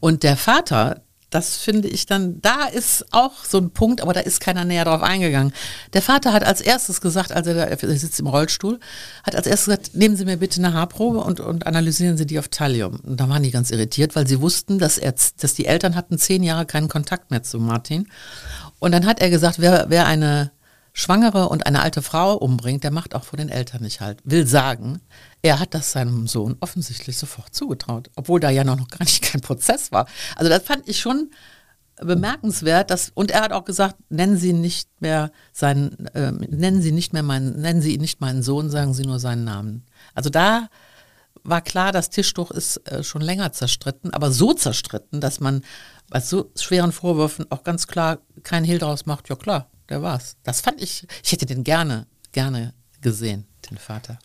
[0.00, 4.20] Und der Vater, das finde ich dann, da ist auch so ein Punkt, aber da
[4.20, 5.52] ist keiner näher drauf eingegangen.
[5.92, 8.80] Der Vater hat als erstes gesagt, also er, sitzt im Rollstuhl,
[9.22, 12.38] hat als erstes gesagt, nehmen Sie mir bitte eine Haarprobe und, und analysieren Sie die
[12.38, 13.00] auf Thallium.
[13.00, 16.18] Und da waren die ganz irritiert, weil sie wussten, dass, er, dass die Eltern hatten
[16.18, 18.08] zehn Jahre keinen Kontakt mehr zu Martin.
[18.80, 20.50] Und dann hat er gesagt, wer, wer eine
[20.92, 24.20] Schwangere und eine alte Frau umbringt, der macht auch vor den Eltern nicht halt.
[24.24, 25.00] Will sagen,
[25.42, 29.40] er hat das seinem Sohn offensichtlich sofort zugetraut, obwohl da ja noch gar nicht kein
[29.40, 30.06] Prozess war.
[30.36, 31.30] Also das fand ich schon
[32.00, 36.92] bemerkenswert, dass, und er hat auch gesagt, nennen Sie nicht mehr seinen, äh, nennen Sie
[36.92, 39.84] nicht mehr meinen, nennen Sie nicht meinen Sohn, sagen Sie nur seinen Namen.
[40.14, 40.68] Also da
[41.42, 45.62] war klar, das Tischtuch ist äh, schon länger zerstritten, aber so zerstritten, dass man
[46.08, 50.36] bei so schweren Vorwürfen auch ganz klar keinen Hehl draus macht, ja klar, der war's.
[50.42, 54.18] Das fand ich, ich hätte den gerne, gerne gesehen, den Vater.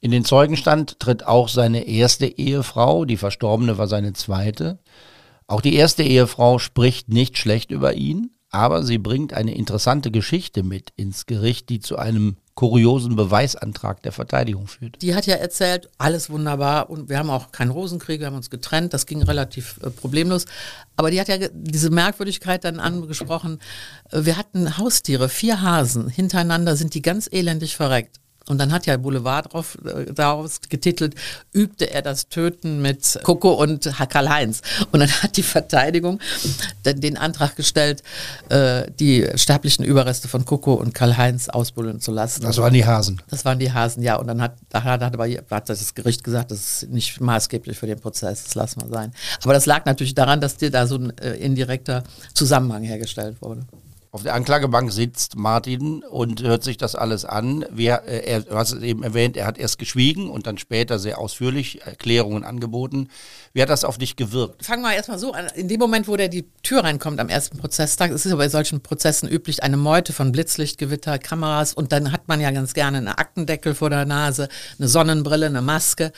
[0.00, 4.80] In den Zeugenstand tritt auch seine erste Ehefrau, die Verstorbene war seine zweite.
[5.46, 10.64] Auch die erste Ehefrau spricht nicht schlecht über ihn, aber sie bringt eine interessante Geschichte
[10.64, 15.00] mit ins Gericht, die zu einem kuriosen Beweisantrag der Verteidigung führt.
[15.00, 18.50] Die hat ja erzählt, alles wunderbar und wir haben auch keinen Rosenkrieg, wir haben uns
[18.50, 20.44] getrennt, das ging relativ äh, problemlos.
[20.96, 23.58] Aber die hat ja diese Merkwürdigkeit dann angesprochen.
[24.10, 28.21] Äh, wir hatten Haustiere, vier Hasen hintereinander sind die ganz elendig verreckt.
[28.48, 31.14] Und dann hat ja Boulevard drauf, äh, daraus getitelt,
[31.52, 34.62] übte er das Töten mit Coco und Karl-Heinz.
[34.90, 36.20] Und dann hat die Verteidigung
[36.84, 38.02] den, Antrag gestellt,
[38.48, 42.42] äh, die sterblichen Überreste von Coco und Karl-Heinz ausbuddeln zu lassen.
[42.42, 43.20] Das waren die Hasen.
[43.28, 44.16] Das waren die Hasen, ja.
[44.16, 47.86] Und dann hat, da hat, aber, hat das Gericht gesagt, das ist nicht maßgeblich für
[47.86, 49.12] den Prozess, das lassen wir sein.
[49.42, 52.02] Aber das lag natürlich daran, dass dir da so ein äh, indirekter
[52.34, 53.64] Zusammenhang hergestellt wurde.
[54.14, 57.64] Auf der Anklagebank sitzt Martin und hört sich das alles an.
[57.70, 60.98] Wir, äh, er, du hast es eben erwähnt, er hat erst geschwiegen und dann später
[60.98, 63.08] sehr ausführlich Erklärungen angeboten.
[63.54, 64.66] Wie hat das auf dich gewirkt?
[64.66, 65.46] Fangen wir erstmal so an.
[65.54, 68.50] In dem Moment, wo der die Tür reinkommt am ersten Prozesstag, es ist ja bei
[68.50, 72.98] solchen Prozessen üblich, eine Meute von Blitzlichtgewitter, Kameras und dann hat man ja ganz gerne
[72.98, 76.12] einen Aktendeckel vor der Nase, eine Sonnenbrille, eine Maske.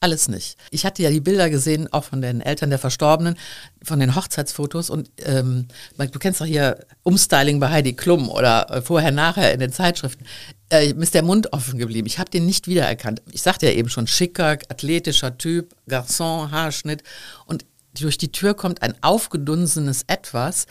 [0.00, 0.56] Alles nicht.
[0.70, 3.36] Ich hatte ja die Bilder gesehen, auch von den Eltern der Verstorbenen,
[3.82, 8.80] von den Hochzeitsfotos und ähm, du kennst doch hier Umstyling bei Heidi Klum oder äh,
[8.80, 10.24] vorher, nachher in den Zeitschriften.
[10.70, 12.06] Äh, ist der Mund offen geblieben.
[12.06, 13.22] Ich habe den nicht wiedererkannt.
[13.32, 17.02] Ich sagte ja eben schon, schicker, athletischer Typ, Garçon, Haarschnitt
[17.46, 17.64] und
[17.98, 20.66] durch die Tür kommt ein aufgedunsenes Etwas,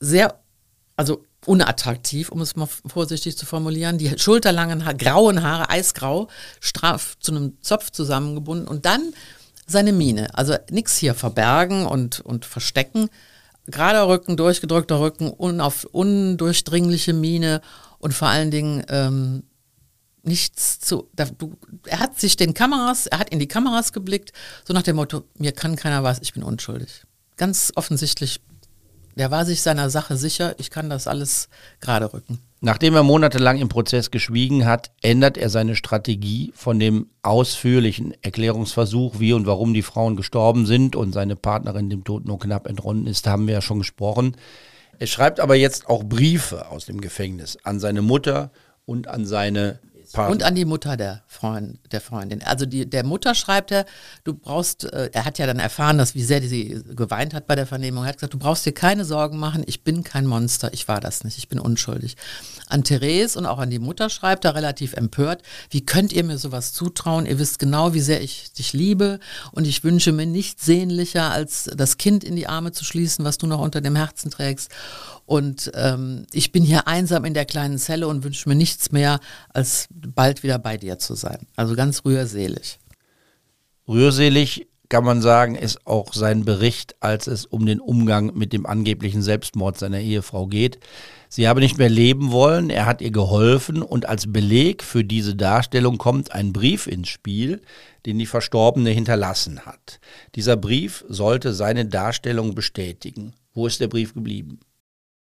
[0.00, 0.38] sehr,
[0.96, 3.98] also unattraktiv, um es mal vorsichtig zu formulieren.
[3.98, 6.28] Die schulterlangen, ha grauen Haare, eisgrau,
[6.60, 9.14] straff zu einem Zopf zusammengebunden und dann
[9.66, 10.28] seine Miene.
[10.34, 13.08] Also nichts hier verbergen und, und verstecken.
[13.66, 17.60] Gerader Rücken, durchgedrückter Rücken, unauf, undurchdringliche Miene
[17.98, 19.42] und vor allen Dingen ähm,
[20.22, 21.08] nichts zu.
[21.14, 21.56] Da, du,
[21.86, 24.32] er hat sich den Kameras, er hat in die Kameras geblickt,
[24.66, 27.04] so nach dem Motto: Mir kann keiner was, ich bin unschuldig.
[27.36, 28.40] Ganz offensichtlich
[29.18, 31.48] der war sich seiner Sache sicher, ich kann das alles
[31.80, 32.38] gerade rücken.
[32.60, 39.20] Nachdem er monatelang im Prozess geschwiegen hat, ändert er seine Strategie von dem ausführlichen Erklärungsversuch,
[39.20, 43.06] wie und warum die Frauen gestorben sind und seine Partnerin dem Tod nur knapp entronnen
[43.06, 44.36] ist, haben wir ja schon gesprochen.
[44.98, 48.50] Er schreibt aber jetzt auch Briefe aus dem Gefängnis an seine Mutter
[48.86, 49.78] und an seine
[50.12, 50.32] Partner.
[50.32, 52.42] Und an die Mutter der, Freund, der Freundin.
[52.42, 53.86] Also die, der Mutter schreibt er,
[54.24, 57.54] du brauchst, äh, er hat ja dann erfahren, dass wie sehr sie geweint hat bei
[57.54, 58.04] der Vernehmung.
[58.04, 61.00] Er hat gesagt, du brauchst dir keine Sorgen machen, ich bin kein Monster, ich war
[61.00, 62.16] das nicht, ich bin unschuldig.
[62.68, 66.38] An Therese und auch an die Mutter schreibt er relativ empört, wie könnt ihr mir
[66.38, 67.26] sowas zutrauen?
[67.26, 69.20] Ihr wisst genau, wie sehr ich dich liebe
[69.52, 73.38] und ich wünsche mir nichts sehnlicher, als das Kind in die Arme zu schließen, was
[73.38, 74.70] du noch unter dem Herzen trägst.
[75.28, 79.20] Und ähm, ich bin hier einsam in der kleinen Zelle und wünsche mir nichts mehr,
[79.52, 81.46] als bald wieder bei dir zu sein.
[81.56, 82.78] Also ganz rührselig.
[83.86, 88.64] Rührselig kann man sagen, ist auch sein Bericht, als es um den Umgang mit dem
[88.64, 90.78] angeblichen Selbstmord seiner Ehefrau geht.
[91.28, 95.36] Sie habe nicht mehr leben wollen, er hat ihr geholfen und als Beleg für diese
[95.36, 97.60] Darstellung kommt ein Brief ins Spiel,
[98.06, 100.00] den die Verstorbene hinterlassen hat.
[100.34, 103.34] Dieser Brief sollte seine Darstellung bestätigen.
[103.52, 104.60] Wo ist der Brief geblieben?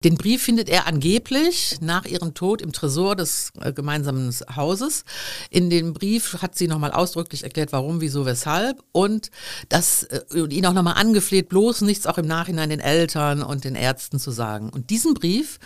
[0.03, 5.05] Den Brief findet er angeblich nach ihrem Tod im Tresor des äh, gemeinsamen Hauses.
[5.49, 9.31] In dem Brief hat sie nochmal ausdrücklich erklärt, warum, wieso, weshalb und
[9.69, 13.63] das äh, und ihn auch nochmal angefleht, bloß nichts auch im Nachhinein den Eltern und
[13.63, 14.69] den Ärzten zu sagen.
[14.69, 15.59] Und diesen Brief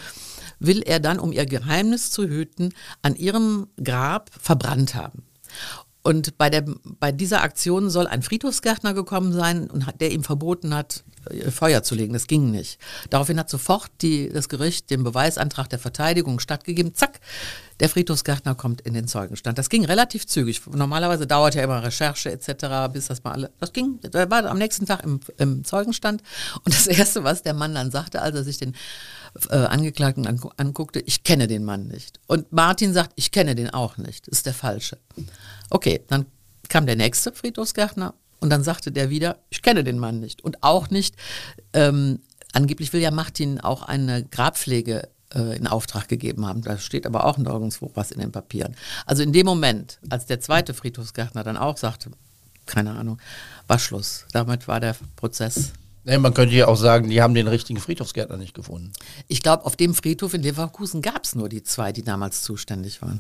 [0.60, 5.24] will er dann, um ihr Geheimnis zu hüten, an ihrem Grab verbrannt haben.
[6.08, 10.24] Und bei, der, bei dieser Aktion soll ein Friedhofsgärtner gekommen sein und hat, der ihm
[10.24, 12.14] verboten hat, äh, Feuer zu legen.
[12.14, 12.80] Das ging nicht.
[13.10, 16.96] Daraufhin hat sofort die, das Gericht dem Beweisantrag der Verteidigung stattgegeben.
[16.96, 17.20] Zack,
[17.82, 19.58] der Friedhofsgärtner kommt in den Zeugenstand.
[19.58, 20.62] Das ging relativ zügig.
[20.68, 23.52] Normalerweise dauert ja immer Recherche etc., bis das mal alle.
[23.60, 26.24] Das ging, er war am nächsten Tag im, im Zeugenstand.
[26.64, 28.76] Und das Erste, was der Mann dann sagte, als er sich den
[29.50, 32.20] äh, Angeklagten anguckte, ich kenne den Mann nicht.
[32.28, 34.28] Und Martin sagt, ich kenne den auch nicht.
[34.28, 34.98] Ist der Falsche.
[35.70, 36.26] Okay, dann
[36.70, 40.44] kam der nächste Friedhofsgärtner und dann sagte der wieder, ich kenne den Mann nicht.
[40.44, 41.16] Und auch nicht,
[41.74, 42.20] ähm,
[42.54, 46.62] angeblich will ja Martin auch eine Grabpflege äh, in Auftrag gegeben haben.
[46.62, 48.76] Da steht aber auch nirgendwo was in den Papieren.
[49.06, 52.12] Also in dem Moment, als der zweite Friedhofsgärtner dann auch sagte,
[52.66, 53.20] keine Ahnung,
[53.68, 54.26] war Schluss.
[54.34, 55.72] Damit war der Prozess
[56.08, 58.94] Nee, man könnte ja auch sagen, die haben den richtigen Friedhofsgärtner nicht gefunden.
[59.28, 63.02] Ich glaube, auf dem Friedhof in Leverkusen gab es nur die zwei, die damals zuständig
[63.02, 63.20] waren.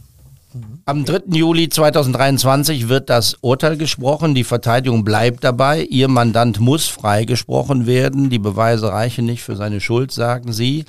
[0.86, 1.24] Am 3.
[1.34, 4.36] Juli 2023 wird das Urteil gesprochen.
[4.36, 5.84] Die Verteidigung bleibt dabei.
[5.84, 8.30] Ihr Mandant muss freigesprochen werden.
[8.30, 10.86] Die Beweise reichen nicht für seine Schuld, sagen Sie.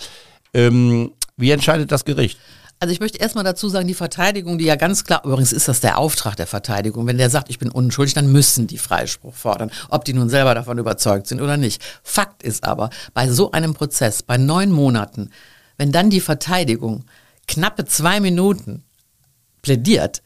[0.54, 2.38] Ähm, wie entscheidet das Gericht?
[2.80, 5.80] Also ich möchte erstmal dazu sagen, die Verteidigung, die ja ganz klar, übrigens ist das
[5.80, 9.72] der Auftrag der Verteidigung, wenn der sagt, ich bin unschuldig, dann müssen die Freispruch fordern,
[9.88, 11.82] ob die nun selber davon überzeugt sind oder nicht.
[12.04, 15.30] Fakt ist aber, bei so einem Prozess, bei neun Monaten,
[15.76, 17.04] wenn dann die Verteidigung
[17.48, 18.84] knappe zwei Minuten
[19.62, 20.22] plädiert,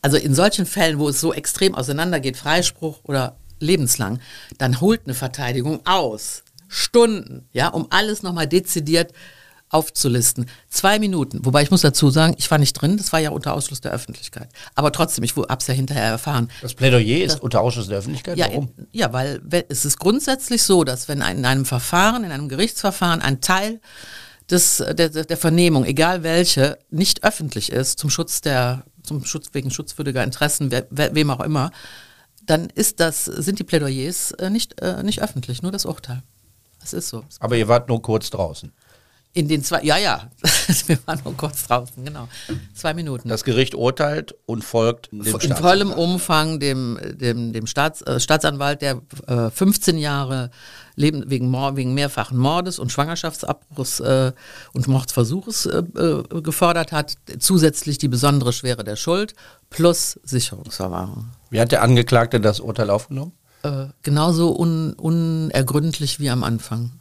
[0.00, 4.20] also in solchen Fällen, wo es so extrem auseinandergeht, Freispruch oder lebenslang,
[4.56, 6.44] dann holt eine Verteidigung aus.
[6.68, 9.12] Stunden, ja, um alles nochmal dezidiert
[9.70, 10.46] aufzulisten.
[10.68, 11.44] Zwei Minuten.
[11.44, 13.92] Wobei ich muss dazu sagen, ich war nicht drin, das war ja unter Ausschluss der
[13.92, 14.48] Öffentlichkeit.
[14.74, 16.50] Aber trotzdem, ich habe es ja hinterher erfahren.
[16.60, 18.36] Das Plädoyer ist das, unter Ausschluss der Öffentlichkeit?
[18.36, 18.70] Ja, Warum?
[18.90, 23.40] ja, weil es ist grundsätzlich so, dass wenn in einem Verfahren, in einem Gerichtsverfahren ein
[23.40, 23.80] Teil
[24.50, 29.70] des, der, der Vernehmung, egal welche, nicht öffentlich ist, zum Schutz der, zum Schutz wegen
[29.70, 31.70] schutzwürdiger Interessen, wer, wem auch immer,
[32.44, 36.24] dann ist das, sind die Plädoyers äh, nicht, äh, nicht öffentlich, nur das Urteil.
[36.80, 37.22] Das ist so.
[37.38, 38.72] Aber ihr wart nur kurz draußen.
[39.32, 40.28] In den zwei, ja, ja,
[40.86, 42.28] wir waren nur kurz draußen, genau.
[42.74, 43.28] Zwei Minuten.
[43.28, 48.82] Das Gericht urteilt und folgt dem in vollem Umfang dem, dem, dem Staats, äh, Staatsanwalt,
[48.82, 50.50] der äh, 15 Jahre
[50.96, 54.32] Leben wegen, Mord, wegen mehrfachen Mordes und Schwangerschaftsabbruchs äh,
[54.72, 59.34] und Mordsversuches äh, äh, gefordert hat, zusätzlich die besondere Schwere der Schuld
[59.70, 61.30] plus Sicherungsverwahrung.
[61.50, 63.32] Wie hat der Angeklagte das Urteil aufgenommen?
[63.62, 66.99] Äh, genauso un, unergründlich wie am Anfang.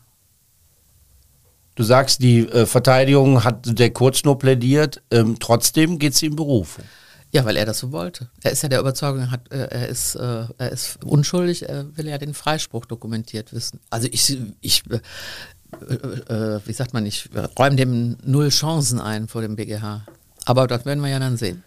[1.80, 6.36] Du sagst, die äh, Verteidigung hat der kurz nur plädiert, ähm, trotzdem geht sie in
[6.36, 6.84] Berufung.
[7.32, 8.30] Ja, weil er das so wollte.
[8.44, 12.10] Er ist ja der Überzeugung, hat, äh, er, ist, äh, er ist unschuldig, er will
[12.10, 13.80] ja den Freispruch dokumentiert wissen.
[13.90, 19.56] Also ich, ich äh, wie sagt man, ich räume dem null Chancen ein vor dem
[19.56, 20.06] BGH.
[20.44, 21.64] Aber das werden wir ja dann sehen.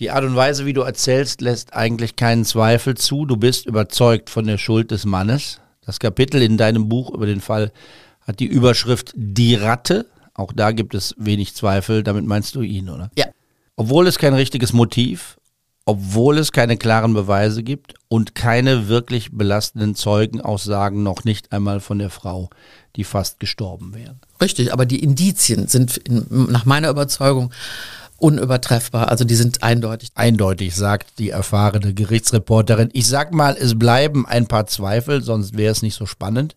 [0.00, 3.24] Die Art und Weise, wie du erzählst, lässt eigentlich keinen Zweifel zu.
[3.24, 5.60] Du bist überzeugt von der Schuld des Mannes.
[5.86, 7.70] Das Kapitel in deinem Buch über den Fall
[8.28, 10.06] hat die Überschrift Die Ratte.
[10.34, 12.04] Auch da gibt es wenig Zweifel.
[12.04, 13.10] Damit meinst du ihn, oder?
[13.16, 13.26] Ja.
[13.74, 15.38] Obwohl es kein richtiges Motiv,
[15.84, 21.98] obwohl es keine klaren Beweise gibt und keine wirklich belastenden Zeugenaussagen noch nicht einmal von
[21.98, 22.50] der Frau,
[22.96, 24.16] die fast gestorben wäre.
[24.40, 27.50] Richtig, aber die Indizien sind in, nach meiner Überzeugung
[28.18, 29.08] unübertreffbar.
[29.08, 30.10] Also die sind eindeutig.
[30.14, 32.90] Eindeutig, sagt die erfahrene Gerichtsreporterin.
[32.92, 36.56] Ich sag mal, es bleiben ein paar Zweifel, sonst wäre es nicht so spannend.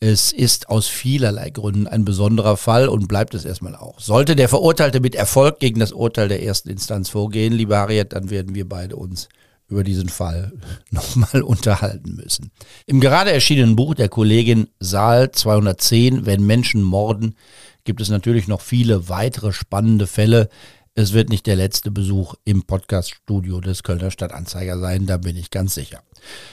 [0.00, 4.00] Es ist aus vielerlei Gründen ein besonderer Fall und bleibt es erstmal auch.
[4.00, 8.30] Sollte der Verurteilte mit Erfolg gegen das Urteil der ersten Instanz vorgehen, liebe Harriet, dann
[8.30, 9.28] werden wir beide uns
[9.68, 10.52] über diesen Fall
[10.90, 12.50] nochmal unterhalten müssen.
[12.86, 17.34] Im gerade erschienenen Buch der Kollegin Saal 210, Wenn Menschen morden,
[17.84, 20.48] gibt es natürlich noch viele weitere spannende Fälle.
[20.96, 25.50] Es wird nicht der letzte Besuch im Podcaststudio des Kölner Stadtanzeiger sein, da bin ich
[25.50, 26.04] ganz sicher.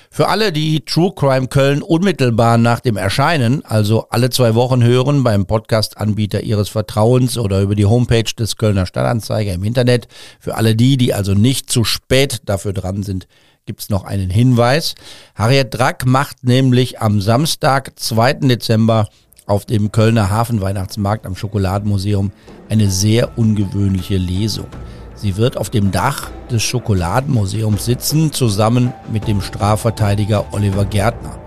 [0.10, 5.22] Für alle, die True Crime Köln unmittelbar nach dem Erscheinen, also alle zwei Wochen hören
[5.22, 10.08] beim Podcast-Anbieter ihres Vertrauens oder über die Homepage des Kölner Stadtanzeiger im Internet,
[10.40, 13.28] für alle die, die also nicht zu spät dafür dran sind,
[13.68, 14.96] gibt's noch einen Hinweis.
[15.36, 18.34] Harriet Drack macht nämlich am Samstag, 2.
[18.34, 19.08] Dezember,
[19.52, 22.32] auf dem Kölner Hafenweihnachtsmarkt am Schokoladenmuseum
[22.70, 24.68] eine sehr ungewöhnliche Lesung.
[25.14, 31.38] Sie wird auf dem Dach des Schokoladenmuseums sitzen, zusammen mit dem Strafverteidiger Oliver Gärtner.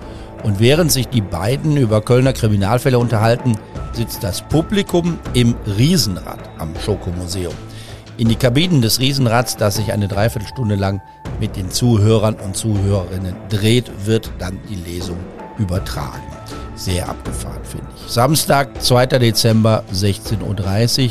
[0.42, 3.56] Und während sich die beiden über Kölner Kriminalfälle unterhalten,
[3.94, 7.54] sitzt das Publikum im Riesenrad am Schokomuseum.
[8.18, 11.00] In die Kabinen des Riesenrads, das sich eine Dreiviertelstunde lang
[11.40, 15.16] mit den Zuhörern und Zuhörerinnen dreht, wird dann die Lesung
[15.58, 16.33] übertragen.
[16.74, 18.12] Sehr abgefahren, finde ich.
[18.12, 19.06] Samstag, 2.
[19.06, 21.10] Dezember, 16.30 Uhr.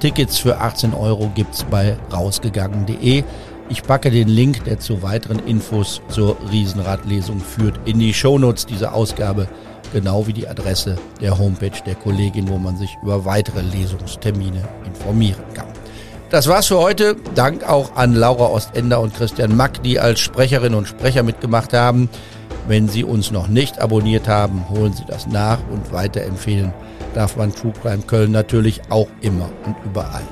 [0.00, 3.24] Tickets für 18 Euro gibt's bei rausgegangen.de.
[3.70, 8.94] Ich packe den Link, der zu weiteren Infos zur Riesenradlesung führt, in die Shownotes dieser
[8.94, 9.48] Ausgabe,
[9.92, 15.42] genau wie die Adresse der Homepage der Kollegin, wo man sich über weitere Lesungstermine informieren
[15.52, 15.66] kann.
[16.30, 17.16] Das war's für heute.
[17.34, 22.08] Dank auch an Laura Ostender und Christian Mack, die als Sprecherinnen und Sprecher mitgemacht haben.
[22.68, 26.72] Wenn Sie uns noch nicht abonniert haben, holen Sie das nach und weiterempfehlen
[27.14, 30.22] darf man True Crime Köln natürlich auch immer und überall.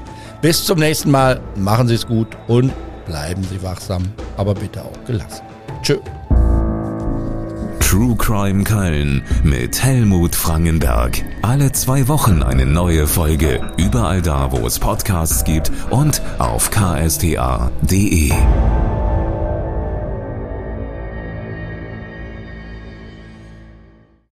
[0.43, 2.73] Bis zum nächsten Mal, machen Sie es gut und
[3.07, 5.43] bleiben Sie wachsam, aber bitte auch gelassen.
[5.83, 5.97] Tschö.
[7.81, 11.23] True Crime Köln mit Helmut Frangenberg.
[11.43, 13.61] Alle zwei Wochen eine neue Folge.
[13.79, 18.33] Überall da, wo es Podcasts gibt und auf ksta.de.